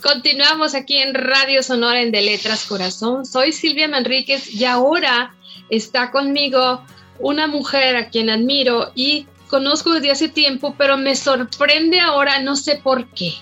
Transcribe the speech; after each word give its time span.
Continuamos 0.00 0.76
aquí 0.76 0.98
en 0.98 1.14
Radio 1.14 1.64
Sonora 1.64 2.02
en 2.02 2.12
De 2.12 2.22
Letras 2.22 2.64
Corazón. 2.64 3.26
Soy 3.26 3.50
Silvia 3.50 3.88
Manríquez 3.88 4.54
y 4.54 4.64
ahora 4.64 5.34
está 5.70 6.12
conmigo 6.12 6.84
una 7.18 7.48
mujer 7.48 7.96
a 7.96 8.10
quien 8.10 8.30
admiro 8.30 8.92
y 8.94 9.26
conozco 9.48 9.94
desde 9.94 10.12
hace 10.12 10.28
tiempo, 10.28 10.76
pero 10.78 10.96
me 10.96 11.16
sorprende 11.16 11.98
ahora, 11.98 12.40
no 12.42 12.54
sé 12.54 12.76
por 12.76 13.08
qué, 13.08 13.32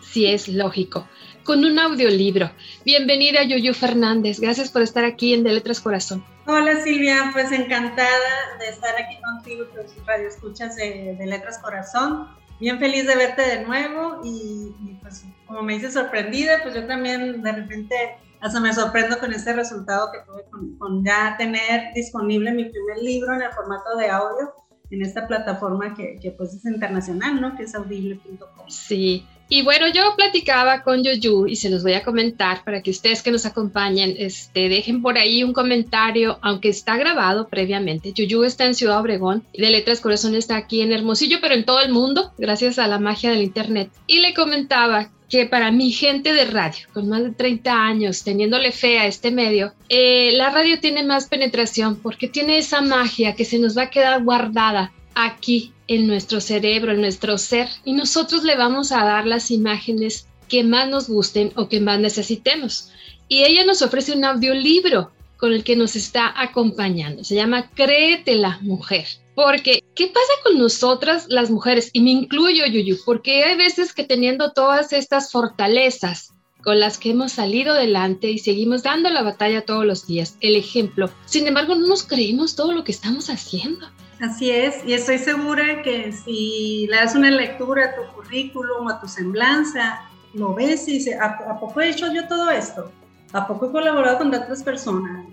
si 0.00 0.24
es 0.24 0.48
lógico, 0.48 1.06
con 1.48 1.64
un 1.64 1.78
audiolibro. 1.78 2.50
Bienvenida 2.84 3.42
Yuyu 3.42 3.72
Fernández, 3.72 4.38
gracias 4.38 4.70
por 4.70 4.82
estar 4.82 5.06
aquí 5.06 5.32
en 5.32 5.44
De 5.44 5.52
Letras 5.52 5.80
Corazón. 5.80 6.22
Hola 6.46 6.82
Silvia, 6.82 7.30
pues 7.32 7.50
encantada 7.52 8.28
de 8.58 8.68
estar 8.68 8.94
aquí 9.02 9.16
contigo, 9.22 9.64
pues 9.72 9.94
radio 10.04 10.28
escuchas 10.28 10.76
de, 10.76 11.16
de 11.18 11.26
Letras 11.26 11.58
Corazón. 11.60 12.28
Bien 12.60 12.78
feliz 12.78 13.06
de 13.06 13.16
verte 13.16 13.40
de 13.40 13.64
nuevo 13.64 14.20
y, 14.22 14.74
pues 15.00 15.24
como 15.46 15.62
me 15.62 15.72
dices 15.72 15.94
sorprendida, 15.94 16.62
pues 16.62 16.74
yo 16.74 16.86
también 16.86 17.40
de 17.40 17.52
repente 17.52 17.94
hasta 18.42 18.60
me 18.60 18.74
sorprendo 18.74 19.18
con 19.18 19.32
este 19.32 19.54
resultado 19.54 20.10
que 20.12 20.18
tuve 20.30 20.44
con, 20.50 20.76
con 20.76 21.02
ya 21.02 21.34
tener 21.38 21.94
disponible 21.94 22.52
mi 22.52 22.66
primer 22.66 22.98
libro 22.98 23.32
en 23.32 23.40
el 23.40 23.52
formato 23.52 23.96
de 23.96 24.10
audio 24.10 24.52
en 24.90 25.02
esta 25.02 25.26
plataforma 25.26 25.94
que, 25.94 26.18
que 26.20 26.30
pues 26.30 26.52
es 26.52 26.64
internacional, 26.66 27.40
¿no? 27.40 27.56
Que 27.56 27.64
es 27.64 27.74
audible.com. 27.74 28.68
Sí, 28.68 29.26
y 29.48 29.62
bueno, 29.62 29.86
yo 29.88 30.14
platicaba 30.16 30.82
con 30.82 31.02
Yuyu 31.02 31.46
y 31.46 31.56
se 31.56 31.70
los 31.70 31.82
voy 31.82 31.94
a 31.94 32.04
comentar 32.04 32.62
para 32.64 32.82
que 32.82 32.90
ustedes 32.90 33.22
que 33.22 33.30
nos 33.30 33.46
acompañen 33.46 34.14
este, 34.18 34.68
dejen 34.68 35.00
por 35.00 35.16
ahí 35.16 35.42
un 35.42 35.52
comentario, 35.52 36.38
aunque 36.42 36.68
está 36.68 36.96
grabado 36.96 37.48
previamente. 37.48 38.12
Yuyu 38.12 38.44
está 38.44 38.66
en 38.66 38.74
Ciudad 38.74 39.00
Obregón 39.00 39.44
y 39.52 39.62
de 39.62 39.70
Letras 39.70 40.00
Corazón 40.00 40.34
está 40.34 40.56
aquí 40.56 40.82
en 40.82 40.92
Hermosillo, 40.92 41.38
pero 41.40 41.54
en 41.54 41.64
todo 41.64 41.80
el 41.80 41.92
mundo, 41.92 42.32
gracias 42.36 42.78
a 42.78 42.88
la 42.88 42.98
magia 42.98 43.30
del 43.30 43.42
Internet. 43.42 43.90
Y 44.06 44.18
le 44.18 44.34
comentaba 44.34 45.10
que 45.28 45.46
para 45.46 45.70
mi 45.70 45.92
gente 45.92 46.32
de 46.32 46.44
radio, 46.46 46.86
con 46.92 47.08
más 47.08 47.22
de 47.22 47.30
30 47.30 47.72
años, 47.72 48.24
teniéndole 48.24 48.72
fe 48.72 48.98
a 48.98 49.06
este 49.06 49.30
medio, 49.30 49.72
eh, 49.88 50.32
la 50.34 50.50
radio 50.50 50.80
tiene 50.80 51.04
más 51.04 51.26
penetración 51.26 51.96
porque 51.96 52.28
tiene 52.28 52.58
esa 52.58 52.80
magia 52.80 53.34
que 53.34 53.44
se 53.44 53.58
nos 53.58 53.76
va 53.76 53.82
a 53.82 53.90
quedar 53.90 54.24
guardada 54.24 54.92
aquí 55.18 55.72
en 55.88 56.06
nuestro 56.06 56.40
cerebro, 56.40 56.92
en 56.92 57.00
nuestro 57.00 57.38
ser, 57.38 57.68
y 57.84 57.92
nosotros 57.92 58.44
le 58.44 58.56
vamos 58.56 58.92
a 58.92 59.04
dar 59.04 59.26
las 59.26 59.50
imágenes 59.50 60.28
que 60.48 60.62
más 60.62 60.88
nos 60.88 61.08
gusten 61.08 61.52
o 61.56 61.68
que 61.68 61.80
más 61.80 61.98
necesitemos. 61.98 62.90
Y 63.26 63.42
ella 63.42 63.64
nos 63.64 63.82
ofrece 63.82 64.12
un 64.12 64.24
audiolibro 64.24 65.10
con 65.36 65.52
el 65.52 65.64
que 65.64 65.76
nos 65.76 65.96
está 65.96 66.32
acompañando. 66.40 67.24
Se 67.24 67.34
llama 67.34 67.70
Créetela, 67.70 68.58
mujer. 68.62 69.06
Porque, 69.34 69.82
¿qué 69.94 70.06
pasa 70.06 70.32
con 70.44 70.58
nosotras 70.58 71.26
las 71.28 71.50
mujeres? 71.50 71.90
Y 71.92 72.00
me 72.00 72.10
incluyo, 72.10 72.66
Yuyu, 72.66 72.98
porque 73.04 73.44
hay 73.44 73.56
veces 73.56 73.92
que 73.92 74.04
teniendo 74.04 74.52
todas 74.52 74.92
estas 74.92 75.30
fortalezas 75.30 76.32
con 76.62 76.80
las 76.80 76.98
que 76.98 77.10
hemos 77.10 77.32
salido 77.32 77.74
adelante 77.74 78.30
y 78.30 78.38
seguimos 78.38 78.82
dando 78.82 79.10
la 79.10 79.22
batalla 79.22 79.64
todos 79.64 79.84
los 79.84 80.06
días, 80.06 80.36
el 80.40 80.56
ejemplo, 80.56 81.10
sin 81.24 81.46
embargo, 81.46 81.74
no 81.76 81.86
nos 81.86 82.02
creímos 82.02 82.56
todo 82.56 82.72
lo 82.72 82.84
que 82.84 82.92
estamos 82.92 83.30
haciendo. 83.30 83.86
Así 84.20 84.50
es, 84.50 84.84
y 84.84 84.94
estoy 84.94 85.18
segura 85.18 85.82
que 85.82 86.10
si 86.10 86.88
le 86.90 86.96
das 86.96 87.14
una 87.14 87.30
lectura 87.30 87.84
a 87.84 87.94
tu 87.94 88.14
currículum, 88.14 88.88
a 88.88 89.00
tu 89.00 89.06
semblanza, 89.06 90.00
lo 90.34 90.54
ves 90.54 90.88
y 90.88 90.94
dices, 90.94 91.16
¿a, 91.20 91.58
poco 91.60 91.80
he 91.80 91.90
hecho 91.90 92.12
yo 92.12 92.26
todo 92.26 92.50
esto? 92.50 92.90
¿A 93.32 93.46
poco 93.46 93.66
he 93.66 93.72
colaborado 93.72 94.18
con 94.18 94.32
tantas 94.32 94.62
personas? 94.64 95.24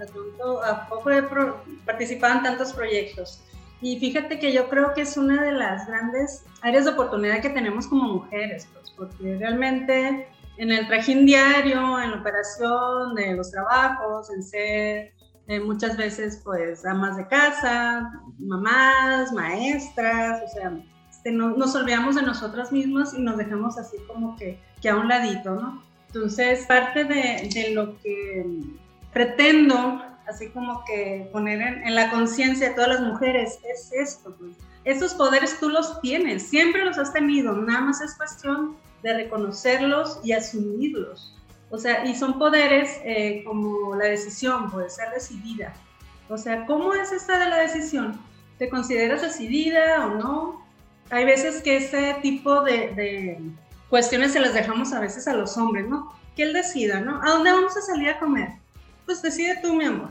¿A 0.65 0.87
poco 0.87 1.09
he 1.09 1.23
participado 1.85 2.35
en 2.35 2.43
tantos 2.43 2.73
proyectos? 2.73 3.41
Y 3.81 3.99
fíjate 3.99 4.37
que 4.37 4.53
yo 4.53 4.69
creo 4.69 4.93
que 4.93 5.01
es 5.01 5.17
una 5.17 5.41
de 5.41 5.51
las 5.51 5.87
grandes 5.87 6.43
áreas 6.61 6.85
de 6.85 6.91
oportunidad 6.91 7.41
que 7.41 7.49
tenemos 7.49 7.87
como 7.87 8.03
mujeres, 8.13 8.67
pues, 8.71 8.91
porque 8.91 9.37
realmente 9.37 10.27
en 10.57 10.71
el 10.71 10.87
trajín 10.87 11.25
diario, 11.25 11.99
en 11.99 12.11
la 12.11 12.17
operación 12.17 13.15
de 13.15 13.33
los 13.33 13.51
trabajos, 13.51 14.29
en 14.29 14.43
ser 14.43 15.13
eh, 15.47 15.59
muchas 15.59 15.95
veces 15.97 16.41
pues 16.43 16.85
amas 16.85 17.17
de 17.17 17.27
casa, 17.27 18.11
mamás, 18.39 19.31
maestras, 19.31 20.41
o 20.43 20.47
sea, 20.47 20.73
este, 21.09 21.31
no, 21.31 21.55
nos 21.55 21.75
olvidamos 21.75 22.15
de 22.15 22.23
nosotras 22.23 22.71
mismas 22.71 23.13
y 23.13 23.21
nos 23.21 23.37
dejamos 23.37 23.77
así 23.77 23.97
como 24.07 24.35
que, 24.37 24.59
que 24.81 24.89
a 24.89 24.95
un 24.95 25.07
ladito, 25.07 25.55
¿no? 25.55 25.83
Entonces, 26.07 26.65
parte 26.65 27.03
de, 27.03 27.71
lo 27.73 27.99
que 27.99 28.45
pretendo, 29.11 30.01
así 30.27 30.49
como 30.49 30.83
que 30.85 31.29
poner 31.31 31.61
en, 31.61 31.93
la 31.93 32.09
conciencia 32.09 32.69
de 32.69 32.75
todas 32.75 32.99
las 32.99 33.01
mujeres, 33.01 33.59
es 33.69 33.91
esto, 33.91 34.35
pues. 34.39 34.55
Esos 34.85 35.13
poderes 35.15 35.59
tú 35.59 35.69
los 35.69 35.99
tienes, 36.01 36.43
siempre 36.43 36.85
los 36.85 36.97
has 36.97 37.11
tenido, 37.11 37.53
nada 37.53 37.81
más 37.81 38.01
es 38.01 38.15
cuestión 38.15 38.77
de 39.03 39.13
reconocerlos 39.13 40.19
y 40.23 40.31
asumirlos. 40.31 41.34
O 41.69 41.77
sea, 41.77 42.05
y 42.05 42.15
son 42.15 42.37
poderes 42.37 42.99
eh, 43.03 43.43
como 43.45 43.95
la 43.95 44.05
decisión, 44.05 44.69
puede 44.69 44.89
ser 44.89 45.09
decidida. 45.11 45.73
O 46.29 46.37
sea, 46.37 46.65
¿cómo 46.65 46.93
es 46.93 47.11
esta 47.11 47.37
de 47.39 47.49
la 47.49 47.57
decisión? 47.57 48.19
¿Te 48.57 48.69
consideras 48.69 49.21
decidida 49.21 50.05
o 50.05 50.15
no? 50.15 50.65
Hay 51.09 51.25
veces 51.25 51.61
que 51.61 51.77
ese 51.77 52.15
tipo 52.21 52.61
de, 52.61 53.39
cuestiones 53.89 54.33
se 54.33 54.39
las 54.39 54.53
dejamos 54.53 54.93
a 54.93 54.99
veces 54.99 55.27
a 55.27 55.33
los 55.33 55.57
hombres, 55.57 55.87
¿no? 55.87 56.13
Que 56.35 56.43
él 56.43 56.53
decida, 56.53 57.01
¿no? 57.01 57.21
¿A 57.21 57.31
dónde 57.31 57.51
vamos 57.51 57.77
a 57.77 57.81
salir 57.81 58.09
a 58.09 58.19
comer? 58.19 58.49
Pues 59.05 59.21
decide 59.21 59.59
tú, 59.61 59.75
mi 59.75 59.85
amor. 59.85 60.09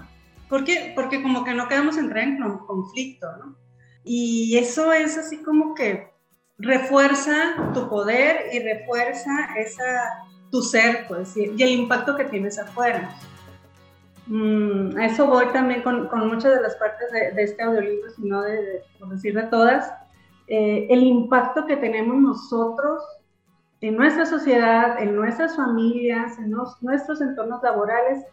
¿Por 0.48 0.64
qué? 0.64 0.92
Porque 0.94 1.22
como 1.22 1.44
que 1.44 1.54
no 1.54 1.68
queremos 1.68 1.96
entrar 1.96 2.24
en 2.24 2.38
conflicto, 2.58 3.26
¿no? 3.38 3.56
Y 4.04 4.56
eso 4.58 4.92
es 4.92 5.16
así 5.16 5.42
como 5.42 5.74
que 5.74 6.12
refuerza 6.58 7.72
tu 7.72 7.88
poder 7.88 8.50
y 8.52 8.60
refuerza 8.60 9.48
esa 9.56 10.24
tu 10.54 10.62
ser, 10.62 11.06
pues, 11.08 11.36
y, 11.36 11.60
el 11.60 11.70
impacto 11.70 12.14
que 12.14 12.26
tienes 12.26 12.60
afuera. 12.60 13.10
Mm, 14.28 14.96
a 14.96 15.06
eso 15.06 15.26
voy 15.26 15.46
también 15.46 15.82
con, 15.82 16.06
con 16.06 16.28
muchas 16.28 16.54
de 16.54 16.62
las 16.62 16.76
partes 16.76 17.10
de, 17.10 17.42
este 17.42 17.60
audiolibro, 17.60 18.08
sino 18.10 18.40
de, 18.42 18.62
de, 18.62 18.82
por 19.00 19.08
decir 19.08 19.34
de 19.34 19.42
todas, 19.48 19.92
eh, 20.46 20.86
el 20.90 21.02
impacto 21.02 21.66
que 21.66 21.76
tenemos 21.76 22.16
nosotros 22.20 23.02
en 23.80 23.96
nuestra 23.96 24.26
sociedad, 24.26 25.02
en 25.02 25.16
nuestras 25.16 25.56
familias, 25.56 26.38
en 26.38 26.52
nuestros 26.82 27.20
entornos 27.20 27.60
laborales, 27.60 28.24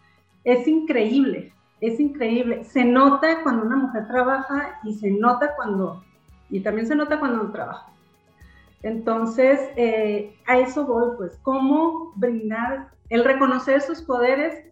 es 0.44 0.68
increíble, 0.68 1.52
es 1.80 2.00
increíble. 2.00 2.64
Se 2.66 2.86
nota 2.86 3.42
cuando 3.42 3.66
una 3.66 3.78
mujer 3.78 4.08
trabaja 4.08 4.80
y 4.84 4.94
se 4.94 5.10
nota 5.10 5.56
cuando, 5.56 6.04
y 6.52 6.60
también 6.60 6.86
se 6.86 6.96
nota 6.96 7.20
cuando 7.20 7.42
no 7.42 7.52
trabaja. 7.52 7.91
Entonces, 8.84 9.60
eh, 9.76 10.36
a 10.48 10.60
eso 10.60 10.86
voy, 10.86 11.16
pues, 11.18 11.38
cómo 11.44 12.14
brindar, 12.16 12.90
el 13.10 13.24
reconocer 13.24 13.82
sus 13.82 14.02
poderes 14.02 14.66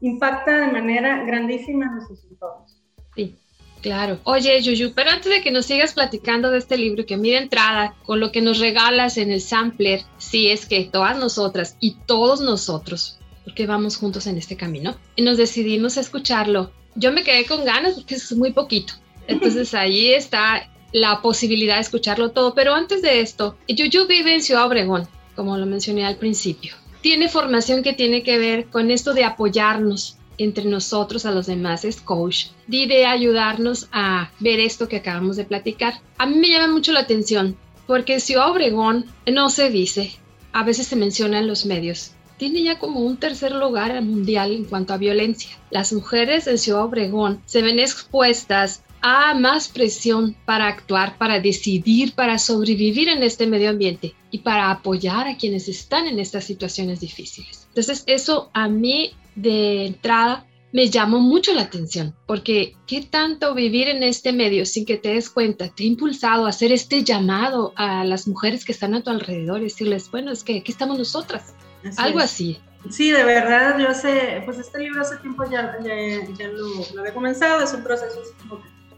impacta 0.00 0.66
de 0.66 0.72
manera 0.72 1.24
grandísima 1.24 1.86
en 1.86 1.94
nuestros 1.94 2.24
entornos. 2.24 2.82
Sí, 3.14 3.36
claro. 3.80 4.18
Oye, 4.24 4.60
Yuyu, 4.60 4.92
pero 4.94 5.10
antes 5.10 5.32
de 5.32 5.40
que 5.40 5.50
nos 5.50 5.66
sigas 5.66 5.94
platicando 5.94 6.50
de 6.50 6.58
este 6.58 6.76
libro, 6.76 7.06
que 7.06 7.16
mira 7.16 7.40
entrada 7.40 7.94
con 8.04 8.20
lo 8.20 8.32
que 8.32 8.42
nos 8.42 8.58
regalas 8.58 9.16
en 9.16 9.30
el 9.30 9.40
sampler, 9.40 10.02
si 10.18 10.48
es 10.48 10.66
que 10.66 10.84
todas 10.84 11.18
nosotras 11.18 11.76
y 11.80 11.96
todos 12.06 12.40
nosotros, 12.40 13.18
porque 13.44 13.66
vamos 13.66 13.96
juntos 13.96 14.26
en 14.26 14.36
este 14.36 14.56
camino, 14.56 14.96
y 15.14 15.22
nos 15.22 15.38
decidimos 15.38 15.96
a 15.96 16.00
escucharlo, 16.00 16.72
yo 16.94 17.12
me 17.12 17.22
quedé 17.22 17.46
con 17.46 17.64
ganas 17.64 17.94
porque 17.94 18.16
es 18.16 18.36
muy 18.36 18.52
poquito. 18.52 18.94
Entonces 19.28 19.72
ahí 19.74 20.12
está 20.12 20.68
la 20.92 21.20
posibilidad 21.22 21.76
de 21.76 21.82
escucharlo 21.82 22.30
todo. 22.30 22.54
Pero 22.54 22.74
antes 22.74 23.02
de 23.02 23.20
esto, 23.20 23.56
Yuyu 23.68 24.06
vive 24.06 24.34
en 24.34 24.42
Ciudad 24.42 24.66
Obregón, 24.66 25.08
como 25.34 25.56
lo 25.56 25.66
mencioné 25.66 26.06
al 26.06 26.16
principio. 26.16 26.74
Tiene 27.00 27.28
formación 27.28 27.82
que 27.82 27.92
tiene 27.92 28.22
que 28.22 28.38
ver 28.38 28.66
con 28.66 28.90
esto 28.90 29.14
de 29.14 29.24
apoyarnos 29.24 30.16
entre 30.38 30.64
nosotros 30.64 31.24
a 31.24 31.30
los 31.30 31.46
demás, 31.46 31.84
es 31.84 32.00
coach, 32.00 32.48
de 32.66 33.06
ayudarnos 33.06 33.88
a 33.92 34.30
ver 34.40 34.60
esto 34.60 34.88
que 34.88 34.96
acabamos 34.96 35.36
de 35.36 35.44
platicar. 35.44 36.00
A 36.18 36.26
mí 36.26 36.36
me 36.36 36.50
llama 36.50 36.72
mucho 36.72 36.92
la 36.92 37.00
atención 37.00 37.56
porque 37.86 38.20
Ciudad 38.20 38.50
Obregón 38.50 39.06
no 39.26 39.48
se 39.48 39.70
dice, 39.70 40.12
a 40.52 40.64
veces 40.64 40.88
se 40.88 40.96
menciona 40.96 41.38
en 41.38 41.46
los 41.46 41.64
medios, 41.64 42.12
tiene 42.36 42.62
ya 42.62 42.78
como 42.78 43.00
un 43.00 43.16
tercer 43.16 43.52
lugar 43.52 44.00
mundial 44.02 44.52
en 44.52 44.64
cuanto 44.64 44.92
a 44.92 44.98
violencia. 44.98 45.50
Las 45.70 45.92
mujeres 45.92 46.46
en 46.46 46.58
Ciudad 46.58 46.84
Obregón 46.84 47.40
se 47.46 47.62
ven 47.62 47.78
expuestas 47.78 48.82
a 49.08 49.34
más 49.34 49.68
presión 49.68 50.34
para 50.44 50.66
actuar, 50.66 51.16
para 51.16 51.38
decidir, 51.38 52.16
para 52.16 52.40
sobrevivir 52.40 53.08
en 53.08 53.22
este 53.22 53.46
medio 53.46 53.70
ambiente 53.70 54.16
y 54.32 54.38
para 54.38 54.68
apoyar 54.68 55.28
a 55.28 55.36
quienes 55.36 55.68
están 55.68 56.08
en 56.08 56.18
estas 56.18 56.42
situaciones 56.42 56.98
difíciles. 56.98 57.68
Entonces, 57.68 58.02
eso 58.08 58.50
a 58.52 58.66
mí 58.66 59.12
de 59.36 59.86
entrada 59.86 60.44
me 60.72 60.90
llamó 60.90 61.20
mucho 61.20 61.54
la 61.54 61.62
atención, 61.62 62.16
porque 62.26 62.74
qué 62.88 63.00
tanto 63.00 63.54
vivir 63.54 63.86
en 63.86 64.02
este 64.02 64.32
medio 64.32 64.66
sin 64.66 64.84
que 64.84 64.96
te 64.96 65.10
des 65.10 65.30
cuenta 65.30 65.68
te 65.68 65.84
ha 65.84 65.86
impulsado 65.86 66.44
a 66.44 66.48
hacer 66.48 66.72
este 66.72 67.04
llamado 67.04 67.74
a 67.76 68.04
las 68.04 68.26
mujeres 68.26 68.64
que 68.64 68.72
están 68.72 68.92
a 68.94 69.04
tu 69.04 69.10
alrededor 69.10 69.60
y 69.60 69.64
decirles, 69.64 70.10
bueno, 70.10 70.32
es 70.32 70.42
que 70.42 70.58
aquí 70.58 70.72
estamos 70.72 70.98
nosotras. 70.98 71.54
Algo 71.96 72.18
así. 72.18 72.58
Sí, 72.90 73.12
de 73.12 73.22
verdad, 73.22 73.78
yo 73.78 73.94
sé, 73.94 74.42
pues 74.44 74.58
este 74.58 74.80
libro 74.80 75.00
hace 75.02 75.16
tiempo 75.18 75.44
ya, 75.48 75.78
ya, 75.80 76.48
lo, 76.48 76.66
lo, 76.92 77.00
había 77.00 77.14
comenzado, 77.14 77.62
es 77.62 77.72
un 77.72 77.84
proceso 77.84 78.20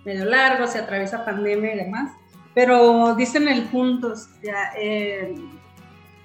medio 0.09 0.25
largo, 0.25 0.67
se 0.67 0.79
atraviesa 0.79 1.25
pandemia 1.25 1.75
y 1.75 1.77
demás, 1.77 2.13
pero 2.55 3.15
dicen 3.15 3.47
el 3.47 3.65
punto, 3.65 4.15
ya, 4.43 4.73
eh, 4.79 5.35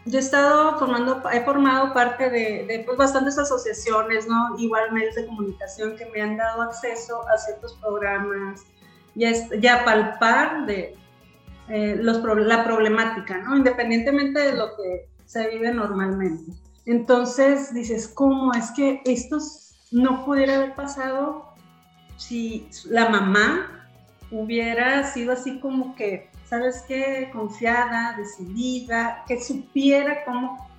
yo 0.06 0.18
he 0.18 0.22
estado 0.22 0.80
formando, 0.80 1.22
he 1.32 1.42
formado 1.42 1.94
parte 1.94 2.30
de, 2.30 2.66
de 2.66 2.84
pues, 2.86 2.98
bastantes 2.98 3.38
asociaciones, 3.38 4.26
¿no? 4.28 4.58
Igual 4.58 4.94
medios 4.94 5.16
de 5.16 5.26
comunicación 5.26 5.98
que 5.98 6.06
me 6.08 6.22
han 6.22 6.38
dado 6.38 6.62
acceso 6.62 7.28
a 7.28 7.38
ciertos 7.38 7.74
programas, 7.82 8.62
ya, 9.16 9.32
ya 9.60 9.84
palpar 9.84 10.66
de 10.66 10.96
eh, 11.68 11.98
los, 12.00 12.24
la 12.24 12.64
problemática, 12.64 13.38
¿no? 13.40 13.58
Independientemente 13.58 14.40
de 14.40 14.54
lo 14.54 14.78
que 14.78 15.10
se 15.26 15.50
vive 15.50 15.74
normalmente. 15.74 16.54
Entonces 16.86 17.74
dices, 17.74 18.08
¿cómo 18.08 18.54
es 18.54 18.72
que 18.72 19.02
esto 19.06 19.40
no 19.92 20.26
pudiera 20.26 20.56
haber 20.56 20.74
pasado 20.74 21.53
si 22.18 22.68
la 22.86 23.10
mamá 23.10 23.88
hubiera 24.32 25.04
sido 25.12 25.34
así 25.34 25.60
como 25.60 25.96
que, 25.96 26.30
¿sabes 26.46 26.84
qué? 26.88 27.30
Confiada, 27.32 28.16
decidida, 28.18 29.24
que 29.28 29.42
supiera 29.42 30.24
cómo 30.26 30.70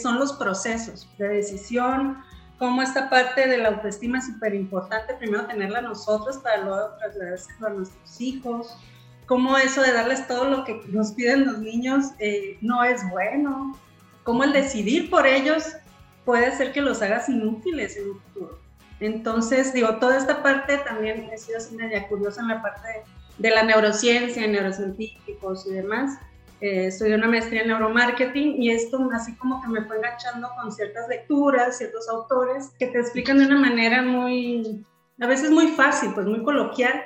son 0.00 0.18
los 0.18 0.32
procesos 0.32 1.08
de 1.18 1.28
decisión, 1.28 2.18
cómo 2.58 2.82
esta 2.82 3.10
parte 3.10 3.46
de 3.46 3.58
la 3.58 3.68
autoestima 3.68 4.18
es 4.18 4.26
súper 4.26 4.54
importante, 4.54 5.14
primero 5.14 5.46
tenerla 5.46 5.82
nosotros 5.82 6.38
para 6.38 6.64
luego 6.64 6.90
trasladárselo 6.98 7.66
a 7.66 7.70
nuestros 7.70 8.20
hijos, 8.20 8.76
cómo 9.26 9.56
eso 9.58 9.82
de 9.82 9.92
darles 9.92 10.26
todo 10.26 10.44
lo 10.44 10.64
que 10.64 10.80
nos 10.88 11.12
piden 11.12 11.46
los 11.46 11.58
niños 11.58 12.06
eh, 12.18 12.58
no 12.60 12.84
es 12.84 13.08
bueno, 13.10 13.76
cómo 14.22 14.44
el 14.44 14.52
decidir 14.52 15.10
por 15.10 15.26
ellos 15.26 15.76
puede 16.24 16.46
hacer 16.46 16.72
que 16.72 16.80
los 16.80 17.02
hagas 17.02 17.28
inútiles 17.28 17.96
en 17.96 18.10
un 18.10 18.20
futuro. 18.20 18.63
Entonces, 19.00 19.72
digo, 19.72 19.96
toda 19.96 20.16
esta 20.16 20.42
parte 20.42 20.78
también 20.78 21.28
he 21.32 21.38
sido 21.38 21.58
así 21.58 21.74
media 21.74 22.06
curiosa 22.08 22.40
en 22.40 22.48
la 22.48 22.62
parte 22.62 22.88
de, 23.38 23.50
la 23.50 23.62
neurociencia, 23.64 24.46
neurocientíficos 24.46 25.66
y 25.66 25.72
demás. 25.72 26.18
Eh, 26.60 26.86
estudié 26.86 27.16
una 27.16 27.28
maestría 27.28 27.62
en 27.62 27.68
neuromarketing 27.68 28.62
y 28.62 28.70
esto 28.70 29.08
así 29.12 29.34
como 29.36 29.60
que 29.60 29.68
me 29.68 29.84
fue 29.84 29.96
enganchando 29.96 30.48
con 30.56 30.72
ciertas 30.72 31.08
lecturas, 31.08 31.76
ciertos 31.76 32.08
autores 32.08 32.70
que 32.78 32.86
te 32.86 33.00
explican 33.00 33.38
de 33.38 33.46
una 33.46 33.58
manera 33.58 34.02
muy, 34.02 34.84
a 35.20 35.26
veces 35.26 35.50
muy 35.50 35.68
fácil, 35.68 36.12
pues 36.14 36.26
muy 36.26 36.42
coloquial. 36.42 37.02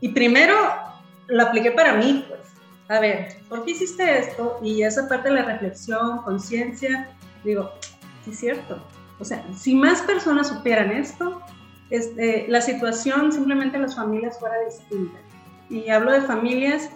Y 0.00 0.08
primero 0.08 0.54
lo 1.28 1.42
apliqué 1.42 1.70
para 1.70 1.94
mí, 1.94 2.24
pues 2.26 2.40
a 2.88 3.00
ver, 3.00 3.36
¿por 3.48 3.64
qué 3.64 3.70
hiciste 3.70 4.18
esto? 4.18 4.58
Y 4.62 4.82
esa 4.82 5.08
parte 5.08 5.30
de 5.30 5.36
la 5.36 5.44
reflexión, 5.44 6.22
conciencia, 6.22 7.08
digo, 7.44 7.70
sí 8.24 8.32
es 8.32 8.38
cierto. 8.38 8.82
O 9.22 9.24
sea, 9.24 9.44
si 9.56 9.76
más 9.76 10.02
personas 10.02 10.48
supieran 10.48 10.90
esto, 10.90 11.40
este, 11.90 12.44
la 12.48 12.60
situación 12.60 13.30
simplemente 13.30 13.76
en 13.76 13.82
las 13.82 13.94
familias 13.94 14.36
fuera 14.40 14.56
distinta. 14.64 15.16
Y 15.70 15.90
hablo 15.90 16.10
de 16.10 16.22
familias, 16.22 16.90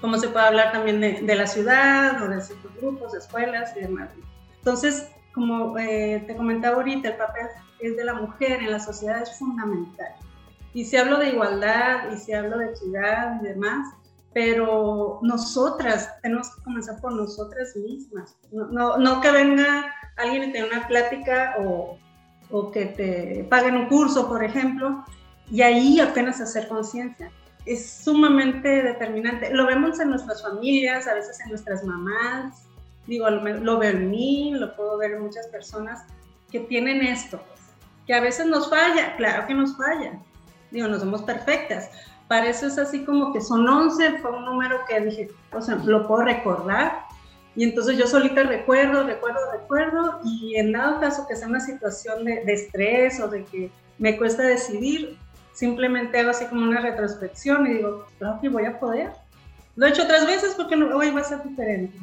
como 0.00 0.16
se 0.16 0.28
puede 0.28 0.46
hablar 0.46 0.72
también 0.72 1.02
de, 1.02 1.34
la 1.34 1.46
ciudad 1.46 2.22
o 2.22 2.28
de 2.28 2.40
ciertos 2.40 2.74
grupos, 2.76 3.12
de 3.12 3.18
escuelas 3.18 3.76
y 3.76 3.80
demás. 3.80 4.08
Entonces, 4.56 5.10
como 5.34 5.76
eh, 5.78 6.24
te 6.26 6.34
comentaba 6.34 6.76
ahorita, 6.76 7.10
el 7.10 7.16
papel 7.16 7.46
es 7.80 7.94
de 7.94 8.04
la 8.06 8.14
mujer 8.14 8.62
en 8.62 8.70
la 8.70 8.80
sociedad 8.80 9.20
es 9.20 9.38
fundamental. 9.38 10.14
Y 10.72 10.86
si 10.86 10.96
hablo 10.96 11.18
de 11.18 11.28
igualdad 11.28 12.10
y 12.10 12.16
si 12.16 12.32
hablo 12.32 12.56
de 12.56 12.70
equidad 12.70 13.38
y 13.42 13.48
demás, 13.48 13.94
pero 14.36 15.18
nosotras 15.22 16.10
tenemos 16.20 16.54
que 16.54 16.62
comenzar 16.62 17.00
por 17.00 17.10
nosotras 17.10 17.74
mismas. 17.74 18.36
No, 18.52 18.98
no, 18.98 19.22
que 19.22 19.30
venga 19.30 19.94
alguien 20.18 20.50
y 20.50 20.52
te 20.52 20.62
una 20.62 20.86
plática 20.86 21.54
o, 21.58 21.96
o, 22.50 22.70
que 22.70 22.84
te 22.84 23.46
paguen 23.48 23.78
un 23.78 23.86
curso, 23.86 24.28
por 24.28 24.44
ejemplo, 24.44 25.02
y 25.50 25.62
ahí 25.62 26.00
apenas 26.00 26.38
hacer 26.42 26.68
conciencia. 26.68 27.30
Es 27.64 27.90
sumamente 28.04 28.82
determinante. 28.82 29.54
Lo 29.54 29.64
vemos 29.64 30.00
en 30.00 30.10
nuestras 30.10 30.42
familias, 30.42 31.06
a 31.06 31.14
veces 31.14 31.40
en 31.40 31.48
nuestras 31.48 31.82
mamás. 31.82 32.66
Digo, 33.06 33.30
lo, 33.30 33.78
veo 33.78 33.90
en 33.90 34.10
mí, 34.10 34.52
lo 34.52 34.76
puedo 34.76 34.98
ver 34.98 35.12
en 35.12 35.22
muchas 35.22 35.46
personas 35.46 36.04
que 36.52 36.60
tienen 36.60 37.00
esto, 37.00 37.42
que 38.06 38.12
a 38.12 38.20
veces 38.20 38.44
nos 38.44 38.68
falla, 38.68 39.16
claro 39.16 39.46
que 39.46 39.54
nos 39.54 39.74
falla. 39.78 40.20
Digo, 40.70 40.88
no 40.88 40.98
somos 40.98 41.22
perfectas, 41.22 41.88
para 42.28 42.48
eso 42.48 42.66
es 42.66 42.78
así 42.78 43.04
como 43.04 43.32
que 43.32 43.40
son 43.40 43.68
11, 43.68 44.18
fue 44.18 44.30
un 44.32 44.44
número 44.44 44.80
que 44.88 45.00
dije, 45.00 45.30
o 45.52 45.60
sea, 45.60 45.76
lo 45.76 46.06
puedo 46.06 46.22
recordar. 46.22 47.04
Y 47.54 47.64
entonces 47.64 47.96
yo 47.96 48.06
solita 48.06 48.42
recuerdo, 48.42 49.04
recuerdo, 49.04 49.38
recuerdo, 49.52 50.20
y 50.24 50.56
en 50.56 50.72
dado 50.72 51.00
caso 51.00 51.26
que 51.26 51.36
sea 51.36 51.48
una 51.48 51.60
situación 51.60 52.24
de, 52.24 52.42
estrés 52.46 53.18
o 53.20 53.28
de 53.28 53.44
que 53.44 53.70
me 53.98 54.18
cuesta 54.18 54.42
decidir, 54.42 55.16
simplemente 55.52 56.18
hago 56.18 56.30
así 56.30 56.44
como 56.46 56.62
una 56.62 56.80
retrospección 56.80 57.66
y 57.66 57.74
digo, 57.74 58.06
claro 58.18 58.38
que 58.42 58.48
voy 58.50 58.66
a 58.66 58.78
poder. 58.78 59.12
Lo 59.76 59.86
he 59.86 59.90
hecho 59.90 60.02
otras 60.02 60.26
veces 60.26 60.54
porque 60.54 60.76
no, 60.76 60.94
hoy 60.96 61.10
va 61.10 61.20
a 61.20 61.24
ser 61.24 61.42
diferente. 61.42 61.98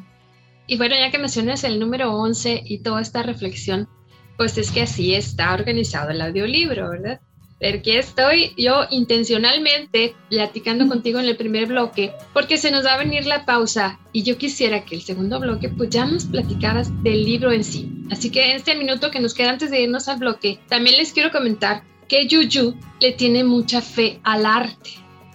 Y 0.66 0.78
bueno, 0.78 0.96
ya 0.96 1.10
que 1.10 1.18
mencionas 1.18 1.62
el 1.62 1.78
número 1.78 2.12
11 2.14 2.62
y 2.64 2.78
toda 2.78 3.00
esta 3.00 3.22
reflexión, 3.22 3.88
pues 4.36 4.58
es 4.58 4.72
que 4.72 4.82
así 4.82 5.14
está 5.14 5.54
organizado 5.54 6.10
el 6.10 6.20
audiolibro, 6.20 6.90
¿verdad? 6.90 7.20
Porque 7.64 7.98
estoy 7.98 8.52
yo 8.58 8.82
intencionalmente 8.90 10.14
platicando 10.28 10.86
contigo 10.86 11.18
en 11.18 11.24
el 11.24 11.36
primer 11.36 11.66
bloque, 11.66 12.12
porque 12.34 12.58
se 12.58 12.70
nos 12.70 12.84
va 12.84 12.92
a 12.92 12.98
venir 12.98 13.24
la 13.24 13.46
pausa 13.46 13.98
y 14.12 14.22
yo 14.22 14.36
quisiera 14.36 14.84
que 14.84 14.94
el 14.94 15.00
segundo 15.00 15.40
bloque 15.40 15.70
pues 15.70 15.88
ya 15.88 16.04
nos 16.04 16.26
platicaras 16.26 17.02
del 17.02 17.24
libro 17.24 17.52
en 17.52 17.64
sí. 17.64 17.90
Así 18.10 18.30
que 18.30 18.50
en 18.50 18.56
este 18.56 18.74
minuto 18.74 19.10
que 19.10 19.18
nos 19.18 19.32
queda 19.32 19.48
antes 19.48 19.70
de 19.70 19.80
irnos 19.80 20.08
al 20.08 20.18
bloque, 20.18 20.60
también 20.68 20.98
les 20.98 21.14
quiero 21.14 21.30
comentar 21.30 21.82
que 22.06 22.26
Yuyu 22.26 22.74
le 23.00 23.12
tiene 23.12 23.44
mucha 23.44 23.80
fe 23.80 24.20
al 24.24 24.44
arte, 24.44 24.90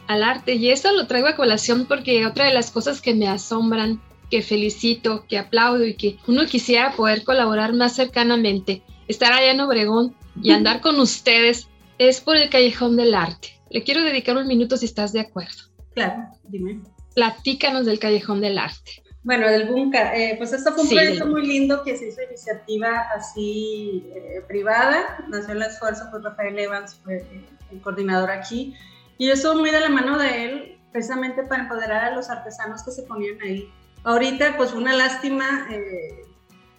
al 0.07 0.23
arte, 0.23 0.53
y 0.53 0.69
esto 0.69 0.91
lo 0.91 1.07
traigo 1.07 1.29
a 1.29 1.35
colación 1.35 1.87
porque 1.87 2.27
otra 2.27 2.45
de 2.45 2.53
las 2.53 2.69
cosas 2.69 3.01
que 3.01 3.15
me 3.15 3.27
asombran, 3.27 3.99
que 4.29 4.43
felicito, 4.43 5.25
que 5.27 5.39
aplaudo 5.39 5.83
y 5.83 5.95
que 5.95 6.17
uno 6.27 6.45
quisiera 6.45 6.91
poder 6.91 7.23
colaborar 7.23 7.73
más 7.73 7.95
cercanamente, 7.95 8.83
estar 9.07 9.33
allá 9.33 9.51
en 9.51 9.61
Obregón 9.61 10.13
y 10.43 10.51
andar 10.51 10.79
con 10.81 10.99
ustedes 10.99 11.67
es 11.99 12.21
por 12.21 12.37
el 12.37 12.49
Callejón 12.49 12.95
del 12.95 13.13
Arte. 13.13 13.61
Le 13.69 13.83
quiero 13.83 14.01
dedicar 14.01 14.35
un 14.37 14.47
minuto 14.47 14.77
si 14.77 14.85
estás 14.85 15.11
de 15.11 15.19
acuerdo. 15.19 15.57
Claro, 15.93 16.29
dime. 16.45 16.81
Platícanos 17.13 17.85
del 17.85 17.99
Callejón 17.99 18.41
del 18.41 18.57
Arte. 18.57 19.03
Bueno, 19.21 19.49
del 19.49 19.67
Bunka, 19.67 20.15
eh, 20.15 20.35
pues 20.37 20.53
esto 20.53 20.71
fue 20.71 20.83
un 20.83 20.89
proyecto 20.89 21.27
muy 21.27 21.45
lindo 21.45 21.83
que 21.83 21.97
se 21.97 22.07
hizo 22.07 22.21
iniciativa 22.23 23.09
así 23.13 24.06
eh, 24.15 24.41
privada, 24.47 25.25
nació 25.27 25.53
el 25.53 25.61
esfuerzo, 25.61 26.06
pues 26.09 26.23
Rafael 26.23 26.57
Evans 26.57 26.95
fue 27.03 27.18
eh, 27.18 27.45
el 27.69 27.81
coordinador 27.81 28.31
aquí, 28.31 28.73
y 29.18 29.27
yo 29.27 29.33
estuve 29.33 29.56
muy 29.56 29.71
de 29.71 29.81
la 29.81 29.89
mano 29.89 30.18
de 30.18 30.45
él, 30.45 30.79
precisamente 30.94 31.44
para 31.44 31.63
empoderar 31.63 32.06
a 32.06 32.15
los 32.15 32.29
artesanos 32.29 32.81
que 32.81 32.91
se 32.91 33.03
ponían 33.03 33.41
ahí. 33.41 33.69
Ahorita, 34.06 34.56
pues 34.56 34.71
una 34.71 34.95
lástima, 34.95 35.68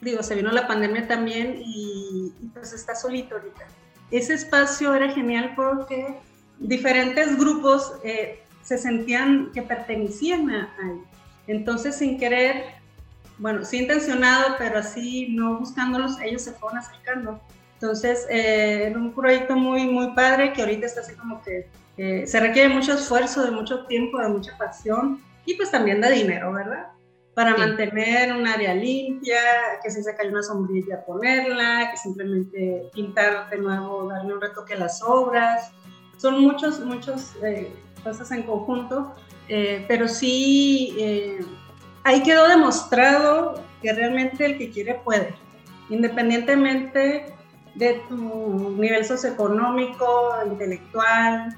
digo, 0.01 0.23
se 0.23 0.35
vino 0.35 0.51
la 0.51 0.67
pandemia 0.67 1.07
también 1.07 1.61
y, 1.63 2.33
y 2.41 2.47
pues 2.55 2.73
está 2.73 2.95
solito 2.95 3.37
ahorita 3.37 3.67
ese 4.11 4.35
espacio 4.35 4.95
era 4.95 5.11
genial 5.11 5.53
porque 5.55 6.17
diferentes 6.59 7.39
grupos 7.39 7.93
eh, 8.05 8.43
se 8.63 8.79
sentían 8.79 9.51
que 9.53 9.63
pertenecían 9.63 10.51
a, 10.51 10.71
él. 10.83 11.01
Entonces, 11.47 11.97
sin 11.97 12.19
querer, 12.19 12.65
bueno, 13.39 13.65
sí 13.65 13.79
intencionado, 13.79 14.57
pero 14.59 14.79
así 14.79 15.29
no 15.31 15.59
buscándolos, 15.59 16.21
ellos 16.21 16.43
se 16.43 16.53
fueron 16.53 16.79
acercando. 16.79 17.41
Entonces, 17.75 18.27
eh, 18.29 18.89
era 18.89 18.99
un 18.99 19.13
proyecto 19.13 19.57
muy, 19.57 19.87
muy 19.87 20.15
padre 20.15 20.53
que 20.53 20.61
ahorita 20.61 20.87
está 20.87 21.01
así 21.01 21.15
como 21.15 21.43
que 21.43 21.69
eh, 21.97 22.27
se 22.27 22.41
requiere 22.41 22.69
mucho 22.69 22.95
esfuerzo, 22.95 23.45
de 23.45 23.51
mucho 23.51 23.87
tiempo, 23.87 24.19
de 24.19 24.29
mucha 24.29 24.57
pasión 24.59 25.21
y 25.47 25.55
pues 25.55 25.71
también 25.71 26.01
de 26.01 26.11
dinero, 26.11 26.53
¿verdad? 26.53 26.89
Para 27.35 27.57
mantener 27.57 28.33
un 28.33 28.47
área 28.47 28.75
limpia, 28.75 29.39
que 29.83 29.91
si 29.91 30.03
se 30.03 30.15
cae 30.15 30.29
una 30.29 30.43
sombrilla 30.43 31.05
ponerla, 31.05 31.91
que 31.91 31.97
simplemente 31.97 32.91
pintar 32.93 33.49
de 33.51 33.59
nuevo, 33.59 34.09
darle 34.09 34.35
un 34.35 34.41
retoque 34.41 34.75
a 34.75 34.79
las 34.79 35.03
obras. 35.03 35.71
Son 36.17 36.41
muchos, 36.43 36.81
muchos 36.81 37.35
eh, 37.43 37.73
cosas 38.03 38.31
en 38.33 38.43
conjunto, 38.43 39.15
eh, 39.49 39.85
pero 39.89 40.09
sí 40.09 40.95
eh, 40.99 41.41
ahí 42.05 42.23
quedó 42.23 42.49
demostrado 42.49 43.63
que 43.81 43.93
realmente 43.93 44.45
el 44.45 44.59
que 44.59 44.71
quiere 44.71 44.95
puede, 44.95 45.33
independientemente 45.89 47.27
de 47.77 48.03
tu 48.09 48.77
nivel 48.77 49.05
socioeconómico, 49.05 50.35
intelectual, 50.47 51.57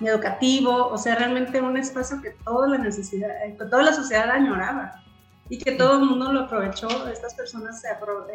educativo, 0.00 0.88
o 0.88 0.98
sea, 0.98 1.14
realmente 1.14 1.62
un 1.62 1.76
espacio 1.76 2.20
que 2.20 2.30
toda 2.44 2.68
la 2.68 2.78
necesidad, 2.78 3.30
que 3.46 3.64
toda 3.64 3.84
la 3.84 3.92
sociedad 3.92 4.28
añoraba 4.28 5.03
y 5.54 5.58
que 5.58 5.72
todo 5.72 6.00
el 6.00 6.06
mundo 6.06 6.32
lo 6.32 6.40
aprovechó, 6.40 6.88
estas 7.08 7.34
personas 7.34 7.80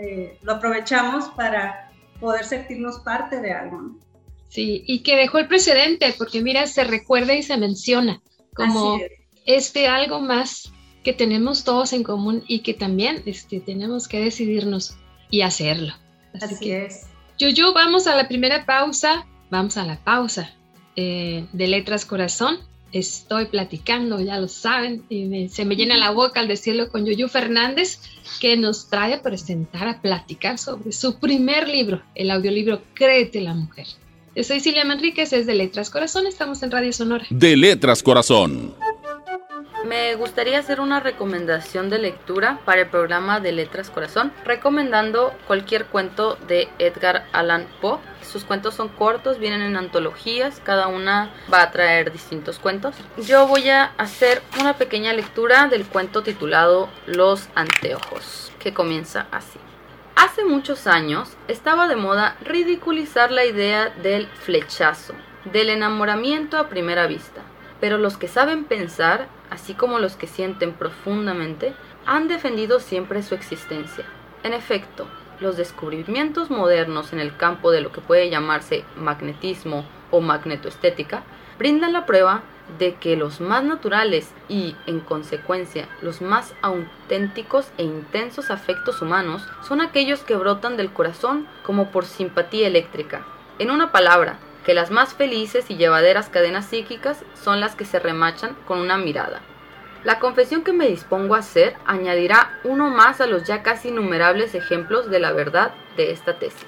eh, 0.01 0.37
lo 0.41 0.53
aprovechamos 0.53 1.25
para 1.35 1.91
poder 2.19 2.45
sentirnos 2.45 2.99
parte 2.99 3.41
de 3.41 3.51
algo. 3.51 3.97
Sí, 4.47 4.83
y 4.87 5.03
que 5.03 5.17
dejó 5.17 5.37
el 5.39 5.47
precedente, 5.49 6.15
porque 6.17 6.41
mira, 6.41 6.65
se 6.65 6.85
recuerda 6.85 7.33
y 7.33 7.43
se 7.43 7.57
menciona 7.57 8.21
como 8.55 8.99
este 9.45 9.87
algo 9.87 10.21
más 10.21 10.71
que 11.03 11.11
tenemos 11.11 11.65
todos 11.65 11.91
en 11.91 12.03
común 12.03 12.43
y 12.47 12.59
que 12.59 12.73
también 12.73 13.21
este, 13.25 13.59
tenemos 13.59 14.07
que 14.07 14.21
decidirnos 14.21 14.95
y 15.29 15.41
hacerlo. 15.41 15.93
Así, 16.41 16.71
es. 16.71 17.07
Yuyu, 17.37 17.73
vamos 17.73 18.07
a 18.07 18.15
la 18.15 18.29
primera 18.29 18.65
pausa. 18.65 19.27
Vamos 19.49 19.75
a 19.75 19.85
la 19.85 19.97
pausa 20.03 20.53
eh, 20.95 21.47
de 21.51 21.67
Letras 21.67 22.05
Corazón. 22.05 22.59
Estoy 22.91 23.45
platicando, 23.45 24.19
ya 24.19 24.39
lo 24.39 24.47
saben, 24.47 25.03
y 25.09 25.49
se 25.49 25.65
me 25.65 25.75
llena 25.75 25.97
la 25.97 26.11
boca 26.11 26.39
al 26.39 26.47
decirlo 26.47 26.89
con 26.89 27.05
Yuyu 27.05 27.27
Fernández, 27.27 27.99
que 28.39 28.57
nos 28.57 28.89
trae 28.89 29.13
a 29.13 29.21
presentar, 29.21 29.87
a 29.87 30.01
platicar 30.01 30.57
sobre 30.57 30.91
su 30.91 31.19
primer 31.19 31.67
libro, 31.67 32.01
el 32.15 32.31
audiolibro 32.31 32.81
Créete 32.93 33.41
la 33.41 33.53
Mujer. 33.53 33.87
Yo 34.35 34.43
soy 34.43 34.59
Silvia 34.59 34.85
Manríquez, 34.85 35.33
es 35.33 35.45
de 35.45 35.55
Letras 35.55 35.89
Corazón, 35.89 36.25
estamos 36.27 36.63
en 36.63 36.71
Radio 36.71 36.93
Sonora. 36.93 37.25
De 37.29 37.57
Letras 37.57 38.01
Corazón. 38.01 38.73
Me 39.89 40.13
gustaría 40.13 40.59
hacer 40.59 40.81
una 40.81 40.99
recomendación 40.99 41.89
de 41.89 41.97
lectura 41.97 42.59
para 42.63 42.81
el 42.81 42.89
programa 42.89 43.39
de 43.39 43.51
Letras 43.51 43.89
Corazón, 43.89 44.31
recomendando 44.45 45.33
cualquier 45.47 45.87
cuento 45.87 46.35
de 46.47 46.69
Edgar 46.77 47.25
Allan 47.31 47.65
Poe. 47.81 47.97
Sus 48.21 48.43
cuentos 48.43 48.75
son 48.75 48.89
cortos, 48.89 49.39
vienen 49.39 49.63
en 49.63 49.75
antologías, 49.75 50.61
cada 50.63 50.85
una 50.89 51.33
va 51.51 51.63
a 51.63 51.71
traer 51.71 52.11
distintos 52.11 52.59
cuentos. 52.59 52.93
Yo 53.17 53.47
voy 53.47 53.67
a 53.71 53.85
hacer 53.97 54.43
una 54.59 54.77
pequeña 54.77 55.11
lectura 55.11 55.65
del 55.65 55.87
cuento 55.87 56.21
titulado 56.21 56.87
Los 57.07 57.49
anteojos, 57.55 58.51
que 58.59 58.75
comienza 58.75 59.25
así. 59.31 59.57
Hace 60.15 60.45
muchos 60.45 60.85
años 60.85 61.35
estaba 61.47 61.87
de 61.87 61.95
moda 61.95 62.35
ridiculizar 62.41 63.31
la 63.31 63.43
idea 63.43 63.89
del 63.89 64.27
flechazo, 64.27 65.15
del 65.45 65.71
enamoramiento 65.71 66.59
a 66.59 66.69
primera 66.69 67.07
vista 67.07 67.41
pero 67.79 67.97
los 67.97 68.17
que 68.17 68.27
saben 68.27 68.65
pensar, 68.65 69.27
así 69.49 69.73
como 69.73 69.99
los 69.99 70.15
que 70.15 70.27
sienten 70.27 70.73
profundamente, 70.73 71.73
han 72.05 72.27
defendido 72.27 72.79
siempre 72.79 73.23
su 73.23 73.35
existencia. 73.35 74.05
En 74.43 74.53
efecto, 74.53 75.07
los 75.39 75.57
descubrimientos 75.57 76.49
modernos 76.49 77.13
en 77.13 77.19
el 77.19 77.35
campo 77.35 77.71
de 77.71 77.81
lo 77.81 77.91
que 77.91 78.01
puede 78.01 78.29
llamarse 78.29 78.83
magnetismo 78.95 79.85
o 80.11 80.21
magnetoestética 80.21 81.23
brindan 81.57 81.93
la 81.93 82.05
prueba 82.05 82.41
de 82.77 82.95
que 82.95 83.15
los 83.15 83.41
más 83.41 83.63
naturales 83.63 84.31
y, 84.47 84.75
en 84.85 84.99
consecuencia, 84.99 85.87
los 86.01 86.21
más 86.21 86.53
auténticos 86.61 87.71
e 87.77 87.83
intensos 87.83 88.51
afectos 88.51 89.01
humanos 89.01 89.47
son 89.67 89.81
aquellos 89.81 90.21
que 90.21 90.35
brotan 90.35 90.77
del 90.77 90.91
corazón 90.91 91.47
como 91.63 91.91
por 91.91 92.05
simpatía 92.05 92.67
eléctrica. 92.67 93.25
En 93.57 93.71
una 93.71 93.91
palabra, 93.91 94.39
que 94.69 94.75
las 94.75 94.91
más 94.91 95.15
felices 95.15 95.65
y 95.71 95.77
llevaderas 95.77 96.29
cadenas 96.29 96.67
psíquicas 96.67 97.25
son 97.33 97.59
las 97.59 97.73
que 97.73 97.85
se 97.85 97.97
remachan 97.97 98.55
con 98.67 98.77
una 98.77 98.99
mirada. 98.99 99.41
La 100.03 100.19
confesión 100.19 100.63
que 100.63 100.73
me 100.73 100.87
dispongo 100.87 101.33
a 101.33 101.39
hacer 101.39 101.75
añadirá 101.87 102.59
uno 102.63 102.91
más 102.91 103.19
a 103.19 103.25
los 103.25 103.45
ya 103.45 103.63
casi 103.63 103.87
innumerables 103.87 104.53
ejemplos 104.53 105.09
de 105.09 105.19
la 105.19 105.31
verdad 105.31 105.73
de 105.97 106.11
esta 106.11 106.37
tesis. 106.37 106.67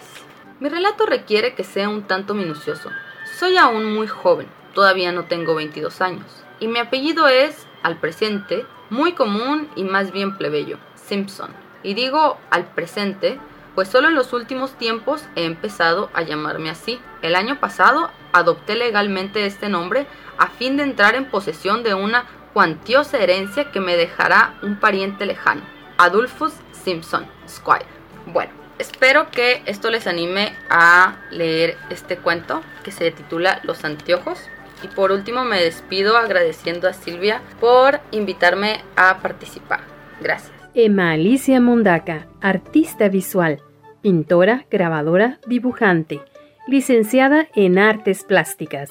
Mi 0.59 0.67
relato 0.67 1.05
requiere 1.05 1.53
que 1.53 1.63
sea 1.63 1.89
un 1.89 2.07
tanto 2.07 2.33
minucioso. 2.33 2.89
Soy 3.37 3.57
aún 3.57 3.93
muy 3.93 4.07
joven, 4.07 4.47
todavía 4.73 5.11
no 5.11 5.25
tengo 5.25 5.53
22 5.53 6.01
años, 6.01 6.43
y 6.59 6.69
mi 6.69 6.79
apellido 6.79 7.27
es, 7.27 7.67
al 7.83 7.99
presente, 7.99 8.65
muy 8.89 9.13
común 9.13 9.69
y 9.75 9.83
más 9.83 10.11
bien 10.11 10.39
plebeyo, 10.39 10.79
Simpson. 10.95 11.51
Y 11.83 11.93
digo 11.93 12.39
al 12.49 12.65
presente 12.65 13.39
pues 13.75 13.89
solo 13.89 14.07
en 14.09 14.15
los 14.15 14.33
últimos 14.33 14.73
tiempos 14.77 15.23
he 15.35 15.45
empezado 15.45 16.09
a 16.13 16.21
llamarme 16.23 16.69
así. 16.69 16.99
El 17.21 17.35
año 17.35 17.59
pasado 17.59 18.11
adopté 18.33 18.75
legalmente 18.75 19.45
este 19.45 19.69
nombre 19.69 20.07
a 20.37 20.47
fin 20.47 20.77
de 20.77 20.83
entrar 20.83 21.15
en 21.15 21.25
posesión 21.25 21.83
de 21.83 21.93
una 21.93 22.25
cuantiosa 22.53 23.17
herencia 23.17 23.71
que 23.71 23.79
me 23.79 23.95
dejará 23.95 24.55
un 24.61 24.79
pariente 24.79 25.25
lejano, 25.25 25.61
Adolphus 25.97 26.53
Simpson 26.83 27.25
Squire. 27.47 27.85
Bueno, 28.25 28.51
espero 28.77 29.29
que 29.31 29.61
esto 29.65 29.89
les 29.89 30.07
anime 30.07 30.55
a 30.69 31.15
leer 31.29 31.77
este 31.89 32.17
cuento 32.17 32.61
que 32.83 32.91
se 32.91 33.11
titula 33.11 33.59
Los 33.63 33.83
anteojos. 33.85 34.39
Y 34.83 34.87
por 34.87 35.11
último 35.11 35.45
me 35.45 35.61
despido 35.61 36.17
agradeciendo 36.17 36.87
a 36.87 36.93
Silvia 36.93 37.41
por 37.59 37.99
invitarme 38.09 38.83
a 38.95 39.19
participar. 39.19 39.81
Gracias. 40.19 40.60
Emma 40.73 41.11
Alicia 41.11 41.59
Mondaca, 41.59 42.27
artista 42.39 43.09
visual, 43.09 43.59
pintora, 44.01 44.65
grabadora, 44.71 45.37
dibujante, 45.45 46.21
licenciada 46.65 47.49
en 47.55 47.77
artes 47.77 48.23
plásticas. 48.23 48.89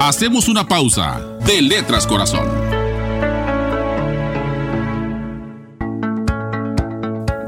Hacemos 0.00 0.48
una 0.48 0.66
pausa 0.66 1.38
de 1.46 1.62
Letras 1.62 2.08
Corazón. 2.08 2.48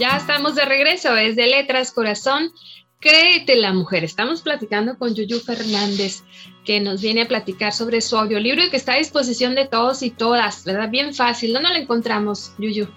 Ya 0.00 0.16
estamos 0.16 0.54
de 0.54 0.64
regreso, 0.64 1.14
es 1.14 1.36
de 1.36 1.46
Letras 1.46 1.92
Corazón. 1.92 2.54
Créete 3.00 3.54
la 3.56 3.74
mujer. 3.74 4.02
Estamos 4.02 4.40
platicando 4.40 4.96
con 4.96 5.14
Yuyu 5.14 5.40
Fernández, 5.40 6.22
que 6.64 6.80
nos 6.80 7.02
viene 7.02 7.24
a 7.24 7.28
platicar 7.28 7.74
sobre 7.74 8.00
su 8.00 8.16
audiolibro 8.16 8.64
y 8.64 8.70
que 8.70 8.78
está 8.78 8.94
a 8.94 8.96
disposición 8.96 9.54
de 9.54 9.68
todos 9.68 10.02
y 10.02 10.10
todas, 10.10 10.64
¿verdad? 10.64 10.88
Bien 10.88 11.12
fácil. 11.12 11.52
¿Dónde 11.52 11.68
lo 11.68 11.74
encontramos, 11.74 12.54
Yuyu? 12.56 12.88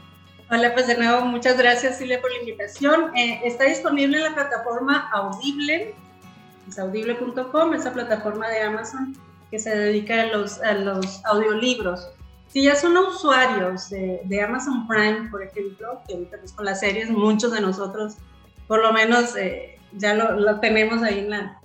Hola, 0.50 0.74
pues 0.74 0.88
de 0.88 0.98
nuevo, 0.98 1.26
muchas 1.26 1.58
gracias, 1.58 1.98
Silvia, 1.98 2.22
por 2.22 2.32
la 2.32 2.40
invitación. 2.40 3.12
Eh, 3.18 3.42
está 3.44 3.66
disponible 3.66 4.16
en 4.20 4.24
la 4.24 4.36
plataforma 4.36 5.10
Audible, 5.12 5.94
es 6.70 6.80
audible.com, 6.80 7.74
esa 7.74 7.92
plataforma 7.92 8.48
de 8.48 8.62
Amazon 8.62 9.18
que 9.52 9.60
se 9.60 9.76
dedica 9.76 10.22
a 10.22 10.26
los, 10.28 10.62
a 10.62 10.74
los 10.76 11.20
audiolibros. 11.26 12.08
Si 12.54 12.62
ya 12.62 12.76
son 12.76 12.96
usuarios 12.96 13.90
de, 13.90 14.42
Amazon 14.42 14.88
Prime, 14.88 15.28
por 15.32 15.42
ejemplo, 15.42 16.00
que 16.08 16.14
ahorita 16.14 16.38
pues 16.38 16.54
con 16.54 16.66
las 16.66 16.82
series 16.82 17.10
muchos 17.10 17.52
de 17.52 17.60
nosotros 17.60 18.18
por 18.68 18.80
lo 18.80 18.94
menos 18.94 19.36
eh, 19.36 19.80
ya 19.94 20.14
lo, 20.14 20.60
tenemos 20.60 21.02
ahí 21.02 21.20
en 21.20 21.32
la, 21.32 21.60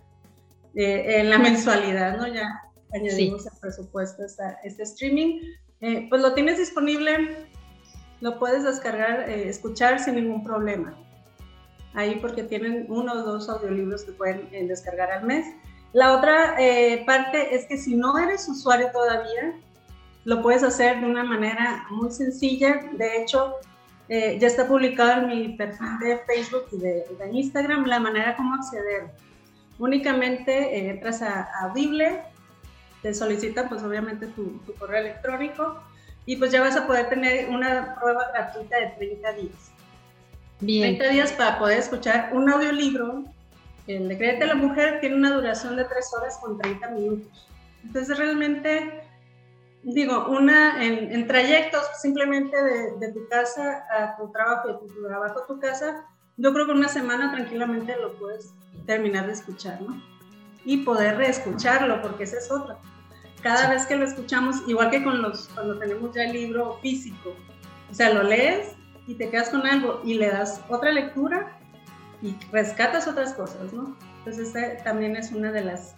eh, 0.75 1.21
en 1.21 1.29
la 1.29 1.39
mensualidad, 1.39 2.17
¿no? 2.17 2.27
Ya 2.27 2.63
añadimos 2.95 3.45
el 3.45 3.53
presupuesto 3.61 4.23
a 4.23 4.51
este 4.65 4.83
streaming. 4.83 5.41
Eh, 5.83 6.07
pues 6.09 6.23
lo 6.23 6.33
tienes 6.33 6.57
disponible, 6.57 7.47
lo 8.23 8.39
puedes 8.39 8.65
descargar, 8.65 9.29
escuchar 9.29 10.01
sin 10.01 10.15
ningún 10.15 10.43
problema. 10.43 10.97
Ahí 11.93 12.19
porque 12.21 12.45
tienen 12.45 12.87
uno 12.89 13.13
o 13.13 13.23
dos 13.23 13.51
audiolibros 13.51 14.05
que 14.05 14.13
pueden 14.13 14.69
descargar 14.69 15.11
al 15.13 15.25
mes. 15.25 15.47
La 15.93 16.17
otra 16.17 16.57
parte 17.07 17.55
es 17.55 17.67
que 17.67 17.77
si 17.77 17.95
no 17.95 18.19
eres 18.19 18.49
usuario 18.49 18.91
todavía, 18.91 19.55
lo 20.25 20.43
puedes 20.43 20.63
hacer 20.63 21.01
de 21.01 21.07
una 21.07 21.25
manera 21.25 21.87
muy 21.91 22.11
sencilla. 22.11 22.81
De 22.93 23.23
hecho, 23.23 23.57
eh, 24.09 24.39
ya 24.41 24.47
está 24.47 24.67
publicado 24.67 25.23
en 25.23 25.29
mi 25.29 25.49
perfil 25.51 25.99
de 26.01 26.19
Facebook 26.27 26.67
y 26.73 26.79
de, 26.79 27.05
Instagram 27.33 27.85
la 27.87 28.01
manera 28.01 28.37
como 28.37 28.55
acceder. 28.55 29.11
Únicamente 29.79 30.77
eh, 30.77 30.91
entras 30.91 31.23
a, 31.23 31.43
a 31.61 31.73
Bible, 31.73 32.23
te 33.03 33.15
solicitan 33.15 33.69
pues 33.69 33.83
obviamente 33.83 34.27
tu, 34.29 34.61
correo 34.79 35.01
electrónico 35.01 35.83
y 36.27 36.37
pues 36.37 36.51
ya 36.51 36.61
vas 36.61 36.77
a 36.77 36.87
poder 36.87 37.09
tener 37.09 37.49
una 37.49 37.95
prueba 37.95 38.29
gratuita 38.33 38.79
de 38.79 38.87
30 38.99 39.33
días. 39.33 39.73
Bien. 40.61 40.99
30 40.99 41.15
días 41.15 41.33
para 41.33 41.59
poder 41.59 41.79
escuchar 41.79 42.31
un 42.33 42.51
audiolibro. 42.51 43.25
El 43.87 44.09
decreto 44.09 44.41
de 44.41 44.47
la 44.47 44.55
mujer 44.55 45.01
tiene 45.01 45.17
una 45.17 45.33
duración 45.33 45.77
de 45.77 45.85
3 45.85 46.15
horas 46.15 46.39
con 46.39 46.59
30 46.59 46.91
minutos. 46.91 47.49
Entonces 47.85 48.19
realmente 48.19 49.03
digo, 49.83 50.29
una 50.29 50.85
en, 50.85 51.27
trayectos 51.27 51.83
simplemente 52.01 52.57
de, 52.99 53.13
tu 53.13 53.29
casa 53.29 53.85
a 53.91 54.17
tu 54.17 54.31
trabajo, 54.31 54.69
de 54.69 54.75
tu 54.75 55.07
trabajo 55.07 55.41
a 55.41 55.47
tu 55.47 55.59
casa, 55.61 56.05
yo 56.37 56.53
creo 56.53 56.67
que 56.67 56.73
una 56.73 56.89
semana 56.89 57.33
tranquilamente 57.33 57.97
lo 58.01 58.15
puedes 58.15 58.55
terminar 58.87 59.27
de 59.27 59.33
escuchar, 59.33 59.81
¿no? 59.83 60.01
Y 60.65 60.79
poder 60.79 61.17
reescucharlo, 61.17 62.01
porque 62.03 62.25
esa 62.25 62.39
es 62.39 62.51
otra. 62.51 62.79
Cada 63.43 63.71
vez 63.71 63.87
que 63.87 63.97
lo 63.97 64.05
escuchamos, 64.05 64.63
igual 64.67 64.91
que 64.91 65.03
con 65.03 65.23
los, 65.23 65.49
cuando 65.49 65.79
tenemos 65.79 66.15
ya 66.15 66.25
el 66.25 66.33
libro 66.33 66.79
físico, 66.83 67.35
o 67.91 67.95
sea, 67.95 68.13
lo 68.13 68.23
lees 68.23 68.75
y 69.07 69.15
te 69.15 69.31
quedas 69.31 69.51
con 69.51 69.67
algo 69.67 70.01
y 70.05 70.15
le 70.15 70.29
das 70.29 70.61
otra 70.69 70.93
lectura 70.93 71.59
y 72.21 72.37
rescatas 72.53 73.07
otras 73.07 73.33
cosas, 73.35 73.73
¿no? 73.73 73.97
Entonces, 74.19 74.55
esta 74.55 74.85
también 74.85 75.17
es 75.17 75.33
una 75.33 75.53
de 75.53 75.65
las, 75.65 75.95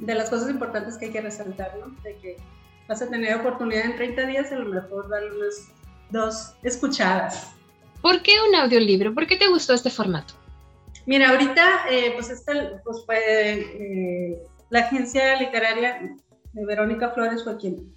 de 0.00 0.14
las 0.14 0.30
cosas 0.30 0.50
importantes 0.50 0.96
que 0.96 1.06
hay 1.06 1.12
que 1.12 1.20
resaltar, 1.20 1.76
¿no? 1.78 1.94
De 2.02 2.16
que 2.16 2.36
vas 2.88 3.02
a 3.02 3.08
tener 3.08 3.34
oportunidad 3.36 3.84
en 3.84 3.96
30 3.96 4.26
días 4.26 4.52
a 4.52 4.56
lo 4.56 4.68
mejor 4.68 5.08
darle 5.08 5.30
unas 5.36 5.68
dos 6.10 6.54
escuchadas. 6.62 7.52
¿Por 8.00 8.22
qué 8.22 8.32
un 8.48 8.54
audiolibro? 8.54 9.14
¿Por 9.14 9.26
qué 9.26 9.36
te 9.36 9.48
gustó 9.48 9.74
este 9.74 9.90
formato? 9.90 10.34
Mira, 11.06 11.30
ahorita 11.30 11.84
pues, 12.14 12.30
este, 12.30 12.52
pues 12.84 13.04
fue 13.06 13.18
eh, 13.18 14.42
la 14.70 14.80
agencia 14.80 15.36
literaria 15.36 16.16
de 16.52 16.66
Verónica 16.66 17.10
Flores 17.10 17.44
fue 17.44 17.56
quien 17.56 17.94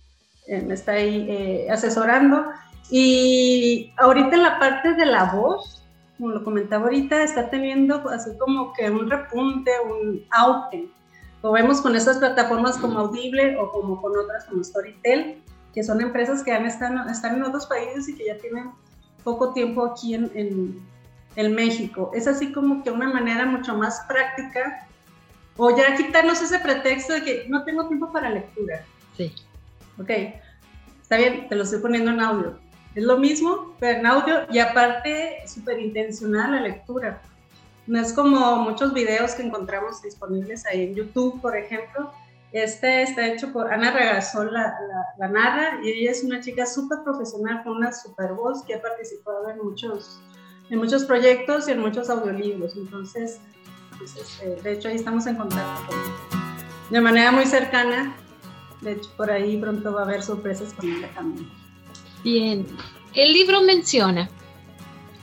eh, 0.47 0.61
me 0.61 0.73
está 0.73 0.93
ahí 0.93 1.27
eh, 1.29 1.67
asesorando 1.69 2.45
y 2.89 3.91
ahorita 3.97 4.35
en 4.35 4.43
la 4.43 4.59
parte 4.59 4.93
de 4.93 5.05
la 5.05 5.25
voz 5.25 5.85
como 6.17 6.29
lo 6.29 6.43
comentaba 6.43 6.85
ahorita, 6.85 7.23
está 7.23 7.49
teniendo 7.49 8.09
así 8.09 8.37
como 8.37 8.73
que 8.73 8.89
un 8.89 9.09
repunte, 9.09 9.71
un 9.89 10.25
auge. 10.31 10.87
Lo 11.45 11.51
vemos 11.51 11.79
con 11.79 11.95
estas 11.95 12.17
plataformas 12.17 12.75
como 12.79 12.97
Audible 12.97 13.55
o 13.57 13.71
como 13.71 14.01
con 14.01 14.17
otras 14.17 14.45
como 14.45 14.63
Storytel, 14.63 15.43
que 15.75 15.83
son 15.83 16.01
empresas 16.01 16.41
que 16.41 16.51
han 16.51 16.65
están, 16.65 17.07
están 17.07 17.35
en 17.35 17.43
otros 17.43 17.67
países 17.67 18.09
y 18.09 18.15
que 18.15 18.25
ya 18.25 18.37
tienen 18.39 18.71
poco 19.23 19.53
tiempo 19.53 19.85
aquí 19.85 20.15
en, 20.15 20.31
en, 20.33 20.81
en 21.35 21.53
México. 21.53 22.09
Es 22.15 22.27
así 22.27 22.51
como 22.51 22.83
que 22.83 22.89
una 22.89 23.13
manera 23.13 23.45
mucho 23.45 23.77
más 23.77 24.01
práctica 24.07 24.87
o 25.55 25.69
ya 25.77 25.95
quitarnos 25.95 26.41
ese 26.41 26.57
pretexto 26.57 27.13
de 27.13 27.21
que 27.21 27.45
no 27.47 27.63
tengo 27.63 27.87
tiempo 27.87 28.11
para 28.11 28.31
lectura. 28.31 28.83
Sí. 29.15 29.31
Ok, 29.99 30.09
está 30.99 31.17
bien, 31.17 31.47
te 31.47 31.55
lo 31.55 31.61
estoy 31.61 31.79
poniendo 31.79 32.09
en 32.09 32.21
audio. 32.21 32.57
Es 32.95 33.03
lo 33.03 33.19
mismo, 33.19 33.75
pero 33.79 33.99
en 33.99 34.05
audio 34.07 34.47
y 34.49 34.57
aparte 34.57 35.43
súper 35.45 35.77
intencional 35.77 36.53
la 36.53 36.61
lectura. 36.61 37.21
No 37.87 37.99
es 37.99 38.13
como 38.13 38.57
muchos 38.57 38.93
videos 38.93 39.33
que 39.33 39.43
encontramos 39.43 40.01
disponibles 40.01 40.65
ahí 40.65 40.83
en 40.83 40.95
YouTube, 40.95 41.39
por 41.41 41.55
ejemplo. 41.55 42.11
Este 42.51 43.03
está 43.03 43.27
hecho 43.27 43.51
por 43.51 43.71
Ana 43.71 43.91
Regasol, 43.91 44.51
la, 44.53 44.73
la, 45.17 45.27
narra, 45.27 45.79
y 45.83 45.89
ella 45.89 46.11
es 46.11 46.23
una 46.23 46.39
chica 46.39 46.65
súper 46.65 46.99
profesional 47.03 47.63
con 47.63 47.73
una 47.73 47.91
super 47.91 48.33
voz 48.33 48.63
que 48.63 48.75
ha 48.75 48.81
participado 48.81 49.49
en 49.49 49.57
muchos, 49.61 50.21
en 50.69 50.79
muchos 50.79 51.03
proyectos 51.03 51.67
y 51.67 51.71
en 51.71 51.81
muchos 51.81 52.09
audiolibros. 52.09 52.75
Entonces, 52.77 53.39
pues, 53.97 54.15
este, 54.15 54.61
de 54.61 54.71
hecho, 54.71 54.87
ahí 54.87 54.95
estamos 54.95 55.27
en 55.27 55.35
contacto 55.35 55.85
con 55.87 56.45
de 56.89 57.01
manera 57.01 57.31
muy 57.31 57.45
cercana. 57.45 58.15
De 58.81 58.93
hecho, 58.93 59.09
por 59.17 59.31
ahí 59.31 59.57
pronto 59.57 59.93
va 59.93 60.01
a 60.01 60.03
haber 60.05 60.23
sorpresas 60.23 60.73
con 60.73 60.89
ella 60.89 61.09
también. 61.13 61.49
Bien, 62.23 62.65
el 63.13 63.33
libro 63.33 63.61
menciona 63.61 64.29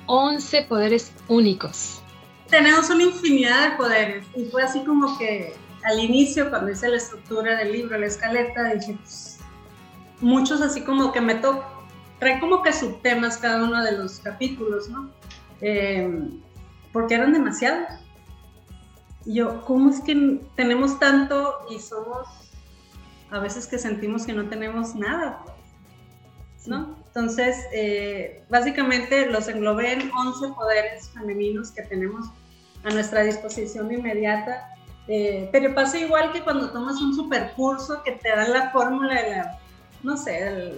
11 0.06 0.64
poderes 0.64 1.12
únicos. 1.28 2.01
Tenemos 2.52 2.90
una 2.90 3.04
infinidad 3.04 3.70
de 3.70 3.76
poderes 3.78 4.26
y 4.36 4.44
fue 4.44 4.62
así 4.62 4.84
como 4.84 5.16
que 5.16 5.54
al 5.84 5.98
inicio, 5.98 6.50
cuando 6.50 6.70
hice 6.70 6.86
la 6.86 6.98
estructura 6.98 7.56
del 7.56 7.72
libro, 7.72 7.96
la 7.96 8.04
escaleta, 8.04 8.74
dije, 8.74 8.94
pues, 9.00 9.38
muchos 10.20 10.60
así 10.60 10.82
como 10.82 11.12
que 11.12 11.22
me 11.22 11.36
tocan, 11.36 11.66
trae 12.18 12.38
como 12.40 12.62
que 12.62 12.74
subtemas 12.74 13.38
cada 13.38 13.64
uno 13.64 13.82
de 13.82 13.92
los 13.92 14.20
capítulos, 14.20 14.90
¿no? 14.90 15.10
Eh, 15.62 16.28
porque 16.92 17.14
eran 17.14 17.32
demasiados. 17.32 17.88
Y 19.24 19.36
yo, 19.36 19.64
¿cómo 19.64 19.88
es 19.88 20.02
que 20.02 20.38
tenemos 20.54 20.98
tanto 20.98 21.54
y 21.70 21.78
somos 21.78 22.28
a 23.30 23.38
veces 23.38 23.66
que 23.66 23.78
sentimos 23.78 24.26
que 24.26 24.34
no 24.34 24.50
tenemos 24.50 24.94
nada? 24.94 25.42
¿No? 26.66 26.98
Entonces, 27.06 27.56
eh, 27.72 28.44
básicamente 28.50 29.24
los 29.24 29.48
englobé 29.48 29.94
en 29.94 30.10
11 30.12 30.48
poderes 30.48 31.08
femeninos 31.14 31.70
que 31.70 31.80
tenemos 31.84 32.26
a 32.84 32.90
nuestra 32.90 33.22
disposición 33.22 33.92
inmediata. 33.92 34.68
Eh, 35.08 35.48
pero 35.50 35.74
pasa 35.74 35.98
igual 35.98 36.32
que 36.32 36.42
cuando 36.42 36.70
tomas 36.70 37.00
un 37.00 37.14
supercurso 37.14 38.02
que 38.02 38.12
te 38.12 38.28
da 38.28 38.48
la 38.48 38.70
fórmula 38.70 39.20
de 39.20 39.30
la, 39.30 39.58
no 40.02 40.16
sé, 40.16 40.72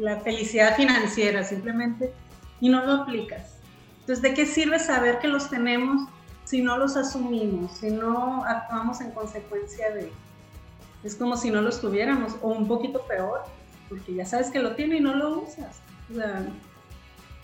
la 0.00 0.18
felicidad 0.20 0.74
financiera 0.74 1.44
simplemente 1.44 2.12
y 2.60 2.68
no 2.68 2.84
lo 2.84 3.02
aplicas. 3.02 3.58
Entonces, 4.00 4.22
¿de 4.22 4.34
qué 4.34 4.46
sirve 4.46 4.78
saber 4.78 5.18
que 5.18 5.28
los 5.28 5.50
tenemos 5.50 6.08
si 6.48 6.62
no 6.62 6.78
los 6.78 6.96
asumimos, 6.96 7.72
si 7.72 7.90
no 7.90 8.42
actuamos 8.44 9.02
en 9.02 9.10
consecuencia 9.10 9.90
de... 9.90 10.10
Es 11.04 11.14
como 11.14 11.36
si 11.36 11.50
no 11.50 11.60
los 11.60 11.78
tuviéramos, 11.78 12.36
o 12.40 12.48
un 12.48 12.66
poquito 12.66 13.02
peor, 13.06 13.42
porque 13.86 14.14
ya 14.14 14.24
sabes 14.24 14.50
que 14.50 14.58
lo 14.58 14.74
tiene 14.74 14.96
y 14.96 15.00
no 15.00 15.14
lo 15.14 15.40
usas. 15.40 15.82
O 16.10 16.14
sea, 16.14 16.46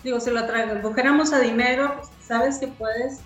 digo, 0.02 0.20
si 0.20 0.30
lo 0.30 0.46
tradujéramos 0.46 1.34
a 1.34 1.40
dinero, 1.40 1.96
pues 1.96 2.08
sabes 2.26 2.56
que 2.56 2.68
puedes, 2.68 3.20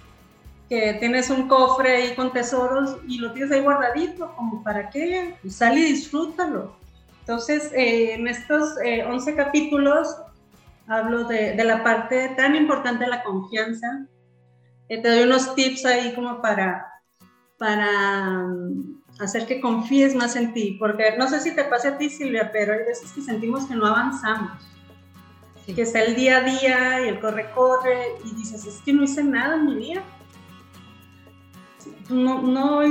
que 0.68 0.94
tienes 0.94 1.30
un 1.30 1.48
cofre 1.48 1.96
ahí 1.96 2.14
con 2.14 2.32
tesoros 2.32 2.98
y 3.06 3.18
lo 3.18 3.32
tienes 3.32 3.52
ahí 3.52 3.60
guardadito, 3.60 4.34
como 4.36 4.62
para 4.62 4.90
qué, 4.90 5.36
pues 5.40 5.56
sal 5.56 5.78
y 5.78 5.82
disfrútalo. 5.82 6.76
Entonces, 7.20 7.72
eh, 7.74 8.14
en 8.14 8.28
estos 8.28 8.74
11 8.76 9.30
eh, 9.30 9.34
capítulos 9.34 10.16
hablo 10.86 11.24
de, 11.24 11.52
de 11.52 11.64
la 11.64 11.82
parte 11.82 12.30
tan 12.36 12.54
importante 12.54 13.04
de 13.04 13.10
la 13.10 13.22
confianza, 13.22 14.06
eh, 14.88 15.02
te 15.02 15.08
doy 15.08 15.22
unos 15.24 15.54
tips 15.54 15.84
ahí 15.84 16.14
como 16.14 16.40
para, 16.40 16.86
para 17.58 18.46
mm, 18.46 19.02
hacer 19.20 19.46
que 19.46 19.60
confíes 19.60 20.14
más 20.14 20.36
en 20.36 20.52
ti, 20.54 20.76
porque 20.78 21.16
no 21.18 21.28
sé 21.28 21.40
si 21.40 21.54
te 21.54 21.64
pasa 21.64 21.90
a 21.90 21.98
ti, 21.98 22.08
Silvia, 22.08 22.50
pero 22.52 22.72
hay 22.72 22.80
veces 22.80 23.12
que 23.12 23.20
sentimos 23.20 23.66
que 23.66 23.74
no 23.74 23.86
avanzamos, 23.86 24.64
que 25.66 25.82
está 25.82 26.02
el 26.02 26.14
día 26.14 26.38
a 26.38 26.40
día 26.40 27.04
y 27.04 27.08
el 27.08 27.20
corre-corre 27.20 28.14
y 28.24 28.34
dices, 28.34 28.64
es 28.64 28.80
que 28.80 28.94
no 28.94 29.02
hice 29.02 29.22
nada 29.22 29.56
en 29.56 29.66
mi 29.66 29.74
vida. 29.74 30.02
No, 32.08 32.42
no, 32.42 32.82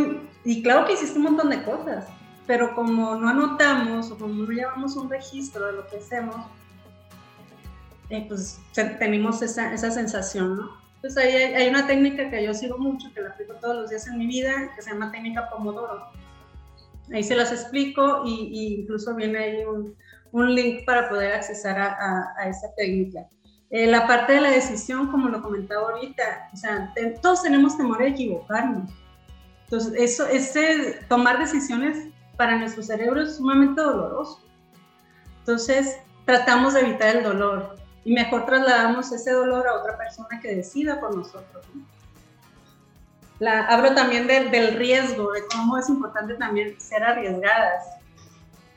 y 0.44 0.64
claro 0.64 0.86
que 0.86 0.94
hiciste 0.94 1.18
un 1.18 1.26
montón 1.26 1.50
de 1.50 1.64
cosas, 1.64 2.06
pero 2.46 2.74
como 2.74 3.16
no 3.16 3.28
anotamos 3.28 4.12
o 4.12 4.18
como 4.18 4.34
no 4.34 4.50
llevamos 4.50 4.96
un 4.96 5.10
registro 5.10 5.66
de 5.66 5.74
lo 5.74 5.88
que 5.88 5.98
hacemos, 5.98 6.36
eh, 8.10 8.26
pues 8.28 8.60
tenemos 8.74 9.42
esa, 9.42 9.74
esa 9.74 9.92
sensación, 9.92 10.56
¿no? 10.56 10.78
Entonces 10.96 11.24
ahí 11.24 11.34
hay, 11.34 11.68
una 11.68 11.86
técnica 11.86 12.30
que 12.30 12.44
yo 12.44 12.54
sigo 12.54 12.78
mucho, 12.78 13.14
que 13.14 13.22
la 13.22 13.30
aplico 13.30 13.54
todos 13.56 13.76
los 13.76 13.90
días 13.90 14.08
en 14.08 14.18
mi 14.18 14.28
vida, 14.28 14.72
que 14.76 14.82
se 14.82 14.92
llama 14.92 15.12
técnica 15.12 15.50
Pomodoro. 15.50 16.08
Ahí 17.14 17.24
se 17.24 17.36
las 17.36 17.52
explico 17.52 18.24
y, 18.26 18.80
incluso 18.82 19.14
viene 19.14 19.38
ahí 19.38 19.66
un, 19.66 19.96
un, 20.32 20.56
link 20.56 20.86
para 20.86 21.08
poder 21.10 21.34
accesar 21.34 21.78
a, 21.78 22.34
a, 22.38 22.50
esa 22.50 22.74
técnica. 22.76 23.28
Eh, 23.70 23.88
la 23.88 24.08
parte 24.08 24.34
de 24.34 24.42
la 24.42 24.50
decisión, 24.50 25.12
como 25.12 25.28
lo 25.28 25.42
comentaba 25.42 25.92
ahorita, 25.92 26.50
o 26.54 26.58
sea, 26.58 26.94
todos 27.22 27.44
tenemos 27.44 27.78
temor 27.78 28.00
de 28.00 28.08
equivocarnos. 28.08 28.90
Entonces, 29.68 29.94
eso, 29.98 30.26
ese 30.28 31.00
tomar 31.10 31.40
decisiones 31.40 32.08
para 32.38 32.58
nuestro 32.58 32.82
cerebro 32.82 33.22
es 33.22 33.36
sumamente 33.36 33.82
doloroso. 33.82 34.42
Entonces, 35.40 35.98
tratamos 36.26 36.74
de 36.74 36.82
evitar 36.82 37.18
el 37.18 37.24
dolor 37.24 37.76
y 38.06 38.14
mejor 38.14 38.46
trasladamos 38.46 39.12
ese 39.12 39.32
dolor 39.32 39.68
a 39.68 39.74
otra 39.76 39.98
persona 39.98 40.40
que 40.42 40.56
decida 40.56 41.02
por 41.02 41.14
nosotros. 41.16 41.66
La, 43.40 43.68
hablo 43.68 43.94
también 43.94 44.26
del 44.28 44.76
riesgo, 44.76 45.34
de 45.34 45.44
cómo 45.52 45.78
es 45.78 45.90
importante 45.90 46.36
también 46.36 46.80
ser 46.80 47.04
arriesgadas, 47.04 47.86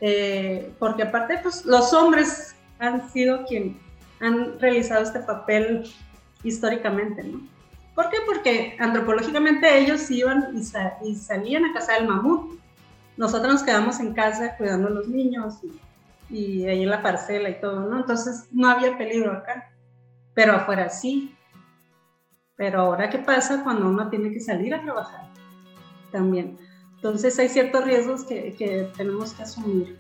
eh, 0.00 0.74
porque 0.79 1.05
aparte 1.05 1.38
pues, 1.42 1.64
los 1.64 1.92
hombres 1.92 2.57
han 2.81 3.11
sido 3.11 3.44
quienes 3.46 3.76
han 4.20 4.59
realizado 4.59 5.03
este 5.03 5.20
papel 5.20 5.90
históricamente, 6.42 7.22
¿no? 7.22 7.40
¿Por 7.94 8.09
qué? 8.11 8.18
Porque 8.26 8.76
antropológicamente 8.79 9.79
ellos 9.79 10.11
iban 10.11 10.48
y, 10.55 11.09
y 11.09 11.14
salían 11.14 11.64
a 11.64 11.72
cazar 11.72 12.00
el 12.00 12.09
mamut. 12.09 12.59
Nosotros 13.16 13.53
nos 13.53 13.62
quedamos 13.62 14.00
en 14.00 14.14
casa 14.14 14.57
cuidando 14.57 14.88
a 14.88 14.90
los 14.90 15.09
niños 15.09 15.59
y 15.62 15.79
y 16.31 16.66
ahí 16.66 16.83
en 16.83 16.90
la 16.90 17.03
parcela 17.03 17.50
y 17.50 17.61
todo, 17.61 17.81
¿no? 17.81 17.98
Entonces 17.98 18.48
no 18.53 18.68
había 18.68 18.96
peligro 18.96 19.33
acá, 19.33 19.72
pero 20.35 20.55
afuera 20.55 20.88
sí. 20.88 21.35
Pero 22.57 22.81
ahora, 22.81 23.11
¿qué 23.11 23.18
pasa 23.18 23.64
cuando 23.64 23.88
uno 23.88 24.09
tiene 24.09 24.31
que 24.31 24.40
salir 24.40 24.74
a 24.74 24.83
trabajar? 24.83 25.29
También. 26.12 26.59
Entonces 26.96 27.38
hay 27.38 27.48
ciertos 27.48 27.85
riesgos 27.85 28.24
que, 28.24 28.55
que 28.57 28.90
tenemos 28.96 29.33
que 29.33 29.42
asumir. 29.42 29.96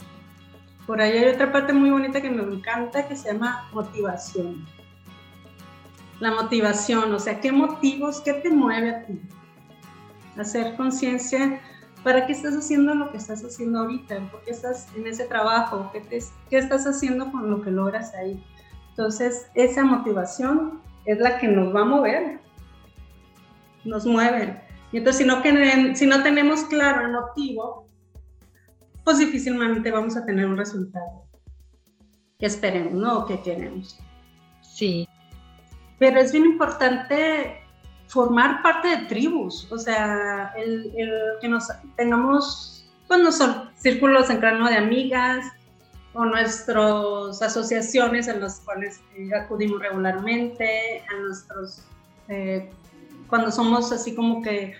Por 0.86 1.00
ahí 1.00 1.12
hay 1.12 1.34
otra 1.34 1.50
parte 1.50 1.72
muy 1.72 1.90
bonita 1.90 2.20
que 2.20 2.30
me 2.30 2.42
encanta 2.42 3.08
que 3.08 3.16
se 3.16 3.32
llama 3.32 3.68
motivación. 3.72 4.66
La 6.20 6.30
motivación, 6.30 7.12
o 7.12 7.18
sea, 7.18 7.40
¿qué 7.40 7.50
motivos, 7.50 8.20
qué 8.20 8.34
te 8.34 8.50
mueve 8.50 8.90
a 8.90 9.06
ti? 9.06 9.20
Hacer 10.36 10.76
conciencia 10.76 11.60
¿Para 12.02 12.26
qué 12.26 12.32
estás 12.32 12.54
haciendo 12.54 12.94
lo 12.94 13.10
que 13.10 13.18
estás 13.18 13.44
haciendo 13.44 13.80
ahorita? 13.80 14.20
¿Por 14.30 14.42
qué 14.42 14.52
estás 14.52 14.88
en 14.96 15.06
ese 15.06 15.26
trabajo? 15.26 15.90
¿Qué, 15.92 16.02
¿Qué 16.48 16.58
estás 16.58 16.86
haciendo 16.86 17.30
con 17.30 17.50
lo 17.50 17.60
que 17.60 17.70
logras 17.70 18.14
ahí? 18.14 18.42
Entonces, 18.90 19.50
esa 19.54 19.84
motivación 19.84 20.80
es 21.04 21.18
la 21.18 21.38
que 21.38 21.48
nos 21.48 21.74
va 21.74 21.82
a 21.82 21.84
mover, 21.84 22.40
nos 23.84 24.06
mueve. 24.06 24.62
Y 24.92 24.98
entonces, 24.98 25.26
si 25.98 26.06
no, 26.06 26.22
tenemos 26.22 26.64
claro 26.64 27.04
el 27.04 27.12
motivo, 27.12 27.86
pues 29.04 29.18
difícilmente 29.18 29.90
vamos 29.90 30.16
a 30.16 30.24
tener 30.24 30.46
un 30.46 30.56
resultado 30.56 31.26
que 32.38 32.46
esperemos, 32.46 32.94
¿no? 32.94 33.26
que 33.26 33.40
queremos. 33.42 33.98
Sí. 34.62 35.06
Pero 36.00 36.18
es 36.18 36.32
bien 36.32 36.46
importante 36.46 37.60
formar 38.08 38.62
parte 38.62 38.88
de 38.88 38.96
tribus, 39.06 39.70
o 39.70 39.78
sea, 39.78 40.52
que 41.40 41.48
nos 41.48 41.68
tengamos, 41.96 42.90
pues 43.06 43.36
son 43.36 43.70
círculos 43.76 44.28
en 44.30 44.38
cráneo 44.38 44.66
de 44.66 44.76
amigas 44.76 45.44
o 46.12 46.24
nuestras 46.24 47.40
asociaciones 47.40 48.26
en 48.26 48.40
las 48.40 48.60
cuales 48.60 49.00
eh, 49.14 49.30
acudimos 49.32 49.80
regularmente, 49.80 51.04
a 51.08 51.20
nuestros, 51.20 51.84
eh, 52.28 52.68
cuando 53.28 53.52
somos 53.52 53.92
así 53.92 54.14
como 54.14 54.42
que 54.42 54.74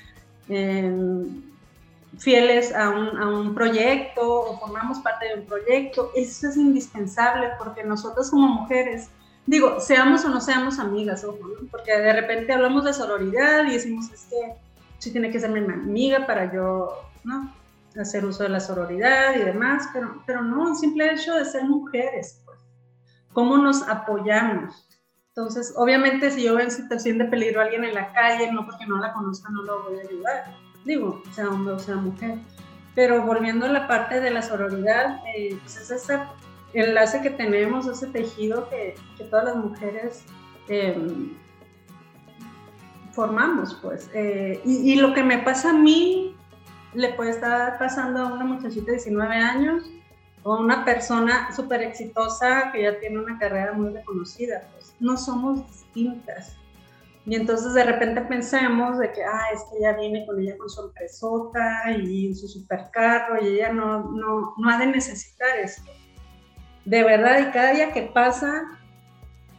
em, 0.49 1.43
fieles 2.19 2.75
a 2.75 2.89
un, 2.89 3.17
a 3.17 3.29
un, 3.29 3.55
proyecto 3.55 4.23
o 4.23 4.59
formamos 4.59 4.99
parte 4.99 5.29
de 5.29 5.35
un 5.35 5.47
proyecto, 5.47 6.11
eso 6.17 6.49
es 6.49 6.57
indispensable 6.57 7.51
porque 7.59 7.85
nosotros 7.85 8.31
como 8.31 8.49
mujeres 8.49 9.11
digo, 9.46 9.81
seamos 9.81 10.24
o 10.24 10.29
no 10.29 10.40
seamos 10.40 10.79
amigas, 10.79 11.24
ojo, 11.24 11.38
¿no? 11.38 11.68
Porque 11.70 11.96
de 11.96 12.12
repente 12.12 12.53
hablamos 12.53 12.85
de 12.85 12.92
sororidad 12.92 13.64
y 13.66 13.72
decimos, 13.72 14.11
es 14.12 14.26
que 14.31 14.55
sí 14.98 15.11
tiene 15.12 15.31
que 15.31 15.40
ser 15.40 15.50
mi 15.50 15.61
amiga 15.61 16.26
para 16.26 16.53
yo, 16.53 16.92
¿no? 17.24 17.53
Hacer 18.00 18.24
uso 18.24 18.44
de 18.44 18.50
la 18.50 18.61
sororidad 18.61 19.35
y 19.35 19.40
demás, 19.40 19.88
pero, 19.92 20.22
pero 20.26 20.42
no, 20.42 20.70
el 20.70 20.76
simple 20.76 21.12
hecho 21.12 21.35
de 21.35 21.44
ser 21.44 21.64
mujeres, 21.64 22.40
pues. 22.44 22.59
¿Cómo 23.33 23.59
nos 23.59 23.83
apoyamos? 23.88 24.87
Entonces, 25.29 25.72
obviamente, 25.76 26.31
si 26.31 26.42
yo 26.42 26.57
veo 26.57 26.64
en 26.64 26.70
situación 26.70 27.18
de 27.18 27.24
peligro 27.24 27.61
a 27.61 27.64
alguien 27.64 27.85
en 27.85 27.94
la 27.94 28.12
calle, 28.12 28.50
no 28.53 28.66
porque 28.66 28.87
no 28.87 28.98
la 28.98 29.12
conozca, 29.12 29.48
no 29.50 29.62
lo 29.62 29.85
voy 29.85 29.98
a 29.98 30.03
ayudar. 30.03 30.44
Digo, 30.85 31.22
sea 31.33 31.48
hombre 31.48 31.74
o 31.74 31.79
sea 31.79 31.96
mujer. 31.96 32.38
Pero 32.94 33.22
volviendo 33.22 33.66
a 33.66 33.68
la 33.68 33.87
parte 33.87 34.20
de 34.20 34.31
la 34.31 34.42
sororidad, 34.42 35.20
eh, 35.35 35.57
pues 35.62 35.76
es 35.76 35.90
ese 35.90 36.18
enlace 36.75 37.21
que 37.23 37.31
tenemos, 37.31 37.87
ese 37.87 38.07
tejido 38.09 38.69
que, 38.69 38.95
todas 39.31 39.45
las 39.47 39.57
mujeres 39.57 40.25
em, 40.69 41.37
formamos, 43.13 43.79
pues. 43.83 44.09
Eh, 44.15 44.61
y, 44.65 44.97
lo 44.97 45.15
que 45.15 45.23
me 45.23 45.39
pasa 45.39 45.71
a 45.71 45.75
mí 45.75 46.37
le 46.95 47.13
puede 47.15 47.31
estar 47.31 47.79
pasando 47.79 48.21
a 48.21 48.33
una 48.33 48.45
muchachita 48.45 48.87
de 48.87 48.93
19 48.93 49.35
años 49.35 49.91
o 50.43 50.55
a 50.55 50.61
una 50.61 50.85
persona 50.85 51.55
súper 51.55 51.83
exitosa 51.83 52.71
que 52.73 52.83
ya 52.83 52.99
tiene 52.99 53.19
una 53.19 53.39
carrera 53.39 53.73
muy 53.73 53.91
reconocida. 53.91 54.63
Pues 54.73 54.95
no 55.01 55.17
somos 55.17 55.67
distintas. 55.67 56.57
Y 57.27 57.35
entonces 57.35 57.75
de 57.75 57.85
repente 57.85 58.23
pensamos 58.23 58.99
de 58.99 59.13
que, 59.13 59.23
ah, 59.23 59.49
es 59.53 59.63
que 59.65 59.79
ella 59.79 59.93
viene 59.97 60.25
con 60.27 60.41
ella 60.41 60.57
con 60.57 60.71
su 60.71 60.83
empresota 60.83 61.93
y 61.93 62.35
su 62.35 62.49
supercarro 62.49 63.43
y 63.43 63.49
ella 63.49 63.73
no, 63.73 64.11
no, 64.11 64.55
no 64.57 64.71
ha 64.71 64.79
de 64.79 64.87
necesitar 64.87 65.59
esto. 65.59 65.91
De 66.90 67.05
verdad, 67.05 67.38
y 67.38 67.53
cada 67.53 67.72
día 67.72 67.92
que 67.92 68.03
pasa, 68.03 68.64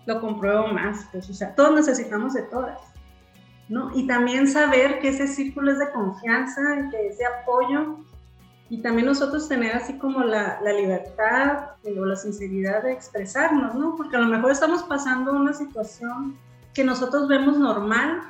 lo 0.06 0.20
compruebo 0.20 0.68
más. 0.68 1.08
Pues, 1.14 1.30
o 1.30 1.34
sea, 1.34 1.56
todos 1.56 1.74
necesitamos 1.74 2.34
de 2.34 2.42
todas. 2.42 2.78
¿no? 3.70 3.90
Y 3.96 4.06
también 4.06 4.50
saber 4.50 5.00
que 5.00 5.08
ese 5.08 5.28
círculo 5.28 5.72
es 5.72 5.80
de 5.80 5.90
confianza, 5.92 6.62
que 6.92 7.08
es 7.08 7.20
de 7.20 7.26
apoyo. 7.26 8.00
Y 8.68 8.82
también 8.82 9.08
nosotros 9.08 9.48
tener 9.48 9.74
así 9.78 9.98
como 9.98 10.26
la, 10.26 10.60
la 10.62 10.74
libertad 10.74 11.70
o 11.86 12.06
la 12.06 12.18
sinceridad 12.18 12.84
de 12.84 12.92
expresarnos, 12.92 13.76
¿no? 13.76 13.96
Porque 13.96 14.18
a 14.18 14.20
lo 14.20 14.28
mejor 14.28 14.52
estamos 14.52 14.84
pasando 14.84 15.32
una 15.32 15.54
situación 15.54 16.38
que 16.74 16.84
nosotros 16.84 17.30
vemos 17.30 17.58
normal, 17.58 18.24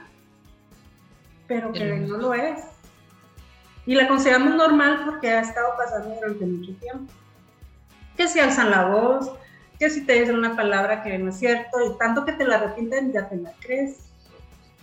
pero 1.48 1.72
que 1.72 1.86
no 1.86 2.18
lo 2.18 2.36
es. 2.36 2.62
Y 3.88 3.96
la 3.96 4.08
consideramos 4.08 4.54
normal 4.54 5.02
porque 5.06 5.32
ha 5.32 5.42
estado 5.42 5.70
pasando 5.76 6.14
durante 6.14 6.46
mucho 6.46 6.76
tiempo. 6.76 7.12
Que 8.18 8.28
si 8.28 8.40
alzan 8.40 8.72
la 8.72 8.86
voz, 8.86 9.32
que 9.80 9.90
si 9.90 10.06
te 10.06 10.14
dicen 10.14 10.38
una 10.38 10.56
palabra 10.56 11.04
que 11.04 11.18
no 11.18 11.30
es 11.30 11.40
cierto, 11.40 11.78
y 11.86 11.98
tanto 11.98 12.26
que 12.26 12.34
te 12.34 12.46
la 12.46 12.60
repiten, 12.60 13.12
ya 13.12 13.28
te 13.28 13.38
la 13.38 13.52
crees. 13.60 14.12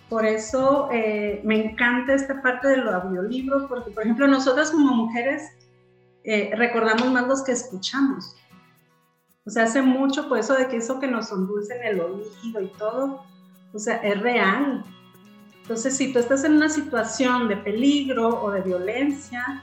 Por 0.09 0.25
eso 0.25 0.89
eh, 0.91 1.41
me 1.45 1.65
encanta 1.65 2.15
esta 2.15 2.41
parte 2.41 2.69
de 2.69 2.79
los 2.79 2.95
audiolibros, 2.95 3.69
porque 3.69 3.91
por 3.91 4.03
ejemplo 4.03 4.27
nosotras 4.27 4.71
como 4.71 4.95
mujeres 4.95 5.43
eh, 6.25 6.51
recordamos 6.57 7.13
más 7.13 7.27
los 7.27 7.45
que 7.45 7.53
escuchamos. 7.53 8.35
O 9.47 9.51
sea, 9.51 9.65
hace 9.65 9.83
mucho 9.83 10.29
por 10.29 10.39
eso 10.39 10.55
de 10.55 10.69
que 10.69 10.77
eso 10.77 11.01
que 11.01 11.09
nos 11.09 11.31
en 11.33 11.83
el 11.83 12.01
oído 12.01 12.61
y 12.61 12.69
todo, 12.79 13.23
o 13.73 13.79
sea, 13.79 13.97
es 13.97 14.21
real. 14.21 14.85
Entonces, 15.63 15.97
si 15.97 16.13
tú 16.13 16.19
estás 16.19 16.45
en 16.45 16.53
una 16.57 16.69
situación 16.69 17.49
de 17.49 17.57
peligro 17.57 18.29
o 18.43 18.51
de 18.51 18.63
violencia, 18.63 19.63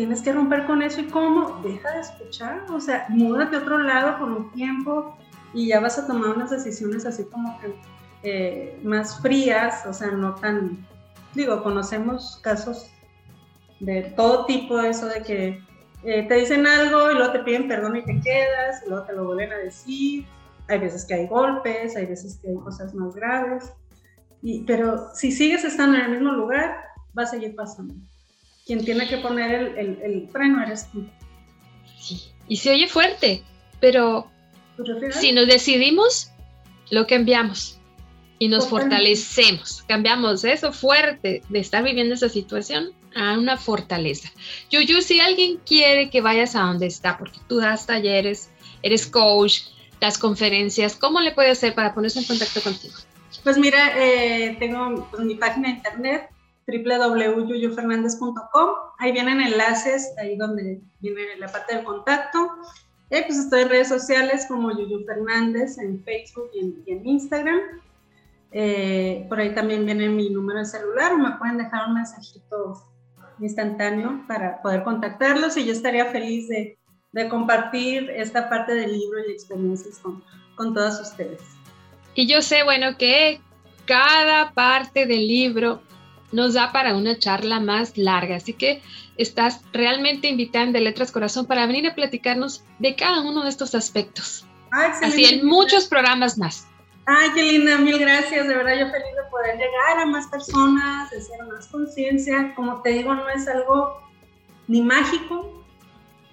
tienes 0.00 0.22
que 0.22 0.32
romper 0.32 0.64
con 0.64 0.80
eso. 0.80 1.02
¿Y 1.02 1.08
cómo? 1.08 1.60
Deja 1.62 1.90
de 1.90 2.00
escuchar. 2.00 2.64
O 2.70 2.80
sea, 2.80 3.04
múdate 3.10 3.56
a 3.56 3.58
otro 3.58 3.76
lado 3.76 4.18
por 4.18 4.30
un 4.30 4.50
tiempo 4.52 5.14
y 5.52 5.66
ya 5.66 5.78
vas 5.78 5.98
a 5.98 6.06
tomar 6.06 6.30
unas 6.30 6.48
decisiones 6.48 7.04
así 7.04 7.24
como 7.24 7.60
que 7.60 7.74
eh, 8.22 8.80
más 8.82 9.20
frías, 9.20 9.84
o 9.84 9.92
sea, 9.92 10.10
no 10.12 10.36
tan, 10.36 10.86
digo, 11.34 11.62
conocemos 11.62 12.40
casos 12.42 12.90
de 13.80 14.02
todo 14.16 14.46
tipo, 14.46 14.80
eso 14.80 15.04
de 15.04 15.22
que 15.22 15.62
eh, 16.04 16.26
te 16.26 16.34
dicen 16.34 16.66
algo 16.66 17.10
y 17.10 17.16
luego 17.16 17.32
te 17.32 17.40
piden 17.40 17.68
perdón 17.68 17.96
y 17.96 18.04
te 18.04 18.18
quedas, 18.22 18.82
y 18.86 18.88
luego 18.88 19.04
te 19.04 19.12
lo 19.12 19.24
vuelven 19.24 19.52
a 19.52 19.58
decir, 19.58 20.24
hay 20.68 20.78
veces 20.78 21.04
que 21.04 21.12
hay 21.12 21.26
golpes, 21.26 21.94
hay 21.94 22.06
veces 22.06 22.38
que 22.40 22.48
hay 22.48 22.56
cosas 22.56 22.94
más 22.94 23.14
graves, 23.14 23.72
y, 24.40 24.64
pero 24.64 25.14
si 25.14 25.30
sigues 25.30 25.64
estando 25.64 25.98
en 25.98 26.04
el 26.04 26.10
mismo 26.12 26.32
lugar, 26.32 26.74
va 27.18 27.24
a 27.24 27.26
seguir 27.26 27.54
pasando. 27.54 27.94
Quien 28.70 28.84
tiene 28.84 29.08
que 29.08 29.16
poner 29.16 29.52
el, 29.52 29.78
el, 29.78 29.98
el 30.00 30.28
freno 30.28 30.62
eres 30.62 30.88
tú. 30.92 31.04
Sí, 31.98 32.30
y 32.46 32.56
se 32.58 32.70
oye 32.70 32.86
fuerte, 32.86 33.42
pero 33.80 34.30
si 35.10 35.32
nos 35.32 35.48
decidimos, 35.48 36.30
lo 36.88 37.04
cambiamos 37.08 37.80
y 38.38 38.46
nos 38.46 38.68
fortalecemos. 38.68 39.82
Cambiamos 39.88 40.44
eso 40.44 40.72
fuerte 40.72 41.42
de 41.48 41.58
estar 41.58 41.82
viviendo 41.82 42.14
esa 42.14 42.28
situación 42.28 42.92
a 43.16 43.36
una 43.36 43.56
fortaleza. 43.56 44.30
Yuyu, 44.70 45.02
si 45.02 45.18
alguien 45.18 45.58
quiere 45.66 46.08
que 46.08 46.20
vayas 46.20 46.54
a 46.54 46.60
donde 46.60 46.86
está, 46.86 47.18
porque 47.18 47.40
tú 47.48 47.56
das 47.56 47.86
talleres, 47.86 48.52
eres 48.84 49.04
coach, 49.04 49.62
das 50.00 50.16
conferencias, 50.16 50.94
¿cómo 50.94 51.20
le 51.20 51.32
puede 51.32 51.50
hacer 51.50 51.74
para 51.74 51.92
ponerse 51.92 52.20
en 52.20 52.24
contacto 52.26 52.60
contigo? 52.60 52.94
Pues 53.42 53.58
mira, 53.58 53.94
eh, 53.96 54.54
tengo 54.60 55.08
pues, 55.10 55.24
mi 55.24 55.34
página 55.34 55.70
de 55.70 55.74
internet 55.74 56.29
www.yuyufernandez.com. 56.70 58.70
Ahí 58.98 59.12
vienen 59.12 59.40
enlaces, 59.40 60.12
ahí 60.18 60.36
donde 60.36 60.80
viene 61.00 61.36
la 61.38 61.48
parte 61.48 61.76
del 61.76 61.84
contacto. 61.84 62.50
Eh, 63.10 63.24
pues 63.26 63.38
estoy 63.38 63.62
en 63.62 63.68
redes 63.68 63.88
sociales 63.88 64.46
como 64.46 64.70
Yuyu 64.70 65.04
Fernández 65.04 65.78
en 65.78 66.02
Facebook 66.04 66.50
y 66.54 66.60
en, 66.60 66.82
y 66.86 66.92
en 66.92 67.06
Instagram. 67.06 67.60
Eh, 68.52 69.26
por 69.28 69.40
ahí 69.40 69.54
también 69.54 69.84
viene 69.84 70.08
mi 70.08 70.30
número 70.30 70.60
de 70.60 70.64
celular 70.64 71.12
o 71.12 71.18
me 71.18 71.36
pueden 71.38 71.58
dejar 71.58 71.88
un 71.88 71.94
mensajito 71.94 72.82
instantáneo 73.40 74.24
para 74.26 74.60
poder 74.62 74.82
contactarlos 74.82 75.56
y 75.56 75.64
yo 75.64 75.72
estaría 75.72 76.06
feliz 76.06 76.48
de, 76.48 76.78
de 77.12 77.28
compartir 77.28 78.10
esta 78.10 78.48
parte 78.48 78.74
del 78.74 78.92
libro 78.92 79.18
y 79.26 79.32
experiencias 79.32 79.98
con, 79.98 80.22
con 80.54 80.74
todas 80.74 81.00
ustedes. 81.00 81.40
Y 82.14 82.26
yo 82.26 82.42
sé, 82.42 82.64
bueno, 82.64 82.96
que 82.98 83.40
cada 83.86 84.52
parte 84.52 85.06
del 85.06 85.26
libro 85.26 85.80
nos 86.32 86.54
da 86.54 86.72
para 86.72 86.96
una 86.96 87.18
charla 87.18 87.60
más 87.60 87.96
larga, 87.96 88.36
así 88.36 88.52
que 88.52 88.82
estás 89.16 89.62
realmente 89.72 90.28
invitada 90.28 90.66
de 90.66 90.80
Letras 90.80 91.12
Corazón 91.12 91.46
para 91.46 91.66
venir 91.66 91.86
a 91.86 91.94
platicarnos 91.94 92.64
de 92.78 92.96
cada 92.96 93.20
uno 93.20 93.42
de 93.42 93.48
estos 93.48 93.74
aspectos. 93.74 94.46
Ah, 94.72 94.94
así 95.02 95.24
en 95.24 95.44
muchos 95.46 95.88
programas 95.88 96.38
más. 96.38 96.66
Ay, 97.06 97.30
qué 97.34 97.42
linda, 97.42 97.78
mil 97.78 97.98
gracias. 97.98 98.46
De 98.46 98.54
verdad, 98.54 98.78
yo 98.78 98.90
feliz 98.90 99.16
de 99.16 99.30
poder 99.30 99.56
llegar 99.56 99.98
a 99.98 100.06
más 100.06 100.28
personas, 100.28 101.10
de 101.10 101.18
hacer 101.18 101.44
más 101.46 101.66
conciencia. 101.66 102.54
Como 102.54 102.82
te 102.82 102.90
digo, 102.90 103.14
no 103.14 103.28
es 103.28 103.48
algo 103.48 104.00
ni 104.68 104.80
mágico, 104.82 105.64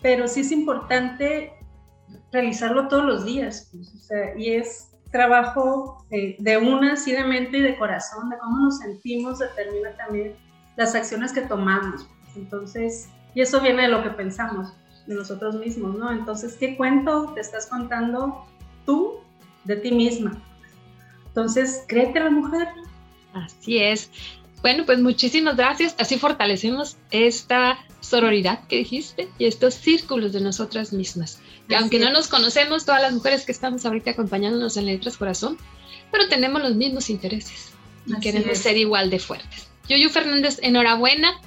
pero 0.04 0.28
sí 0.28 0.42
es 0.42 0.52
importante 0.52 1.54
realizarlo 2.32 2.88
todos 2.90 3.06
los 3.06 3.26
días. 3.26 3.70
Pues, 3.72 3.92
o 3.96 3.98
sea, 3.98 4.38
y 4.38 4.52
es 4.52 4.90
trabajo 5.18 6.06
de, 6.12 6.36
de 6.38 6.58
una, 6.58 6.96
sí, 6.96 7.12
de 7.12 7.24
mente 7.24 7.58
y 7.58 7.62
de 7.62 7.76
corazón, 7.76 8.30
de 8.30 8.38
cómo 8.38 8.60
nos 8.60 8.78
sentimos, 8.78 9.40
determina 9.40 9.90
también 9.98 10.36
las 10.76 10.94
acciones 10.94 11.34
que 11.34 11.42
tomamos. 11.42 12.08
Entonces, 12.36 13.10
y 13.34 13.42
eso 13.42 13.60
viene 13.60 13.84
de 13.84 13.88
lo 13.88 14.04
que 14.04 14.12
pensamos 14.12 14.74
de 15.08 15.16
nosotros 15.16 15.56
mismos, 15.56 15.98
¿no? 15.98 16.12
Entonces, 16.12 16.56
¿qué 16.60 16.78
cuento 16.78 17.32
te 17.34 17.42
estás 17.42 17.66
contando 17.66 18.46
tú 18.86 19.16
de 19.64 19.78
ti 19.78 19.92
misma? 19.92 20.40
Entonces, 21.30 21.84
créete 21.88 22.20
la 22.20 22.30
mujer. 22.30 22.68
Así 23.34 23.80
es. 23.80 24.12
Bueno, 24.62 24.86
pues 24.86 25.00
muchísimas 25.00 25.58
gracias. 25.58 25.96
Así 25.98 26.20
fortalecemos 26.20 26.98
esta 27.10 27.80
sororidad 28.02 28.68
que 28.68 28.78
dijiste 28.78 29.30
y 29.40 29.46
estos 29.46 29.74
círculos 29.74 30.32
de 30.32 30.42
nosotras 30.42 30.94
mismas. 30.94 31.42
Que 31.68 31.76
aunque 31.76 32.00
no 32.00 32.12
nos 32.12 32.28
conocemos, 32.28 32.86
todas 32.86 33.02
las 33.02 33.14
mujeres 33.14 33.46
que 33.46 33.52
estamos 33.52 33.86
ahorita 33.86 34.12
acompañándonos 34.12 34.78
en 34.78 34.86
Letras 34.86 35.18
Corazón, 35.18 35.58
pero 36.12 36.30
tenemos 36.30 36.62
los 36.62 36.76
mismos 36.76 37.10
intereses 37.10 37.72
y 38.06 38.18
queremos 38.20 38.58
ser 38.58 38.78
igual 38.78 39.10
de 39.10 39.20
fuertes. 39.20 39.68
Yuyu 39.90 40.10
Fernández, 40.10 40.60
enhorabuena, 40.62 41.40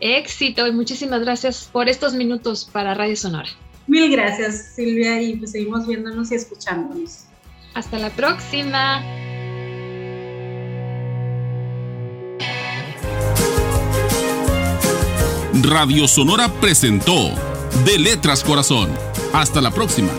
éxito 0.00 0.66
y 0.66 0.72
muchísimas 0.72 1.20
gracias 1.20 1.68
por 1.72 1.88
estos 1.88 2.14
minutos 2.14 2.68
para 2.72 2.94
Radio 2.94 3.16
Sonora. 3.16 3.48
Mil 3.86 4.10
gracias, 4.10 4.72
Silvia, 4.74 5.22
y 5.22 5.36
pues 5.36 5.52
seguimos 5.52 5.86
viéndonos 5.86 6.32
y 6.32 6.34
escuchándonos. 6.34 7.24
Hasta 7.74 7.98
la 7.98 8.10
próxima. 8.10 9.02
Radio 15.62 16.06
Sonora 16.06 16.48
presentó 16.60 17.55
De 17.84 17.98
Letras 17.98 18.42
Corazón. 18.42 18.90
Hasta 19.32 19.60
la 19.60 19.70
próxima. 19.70 20.10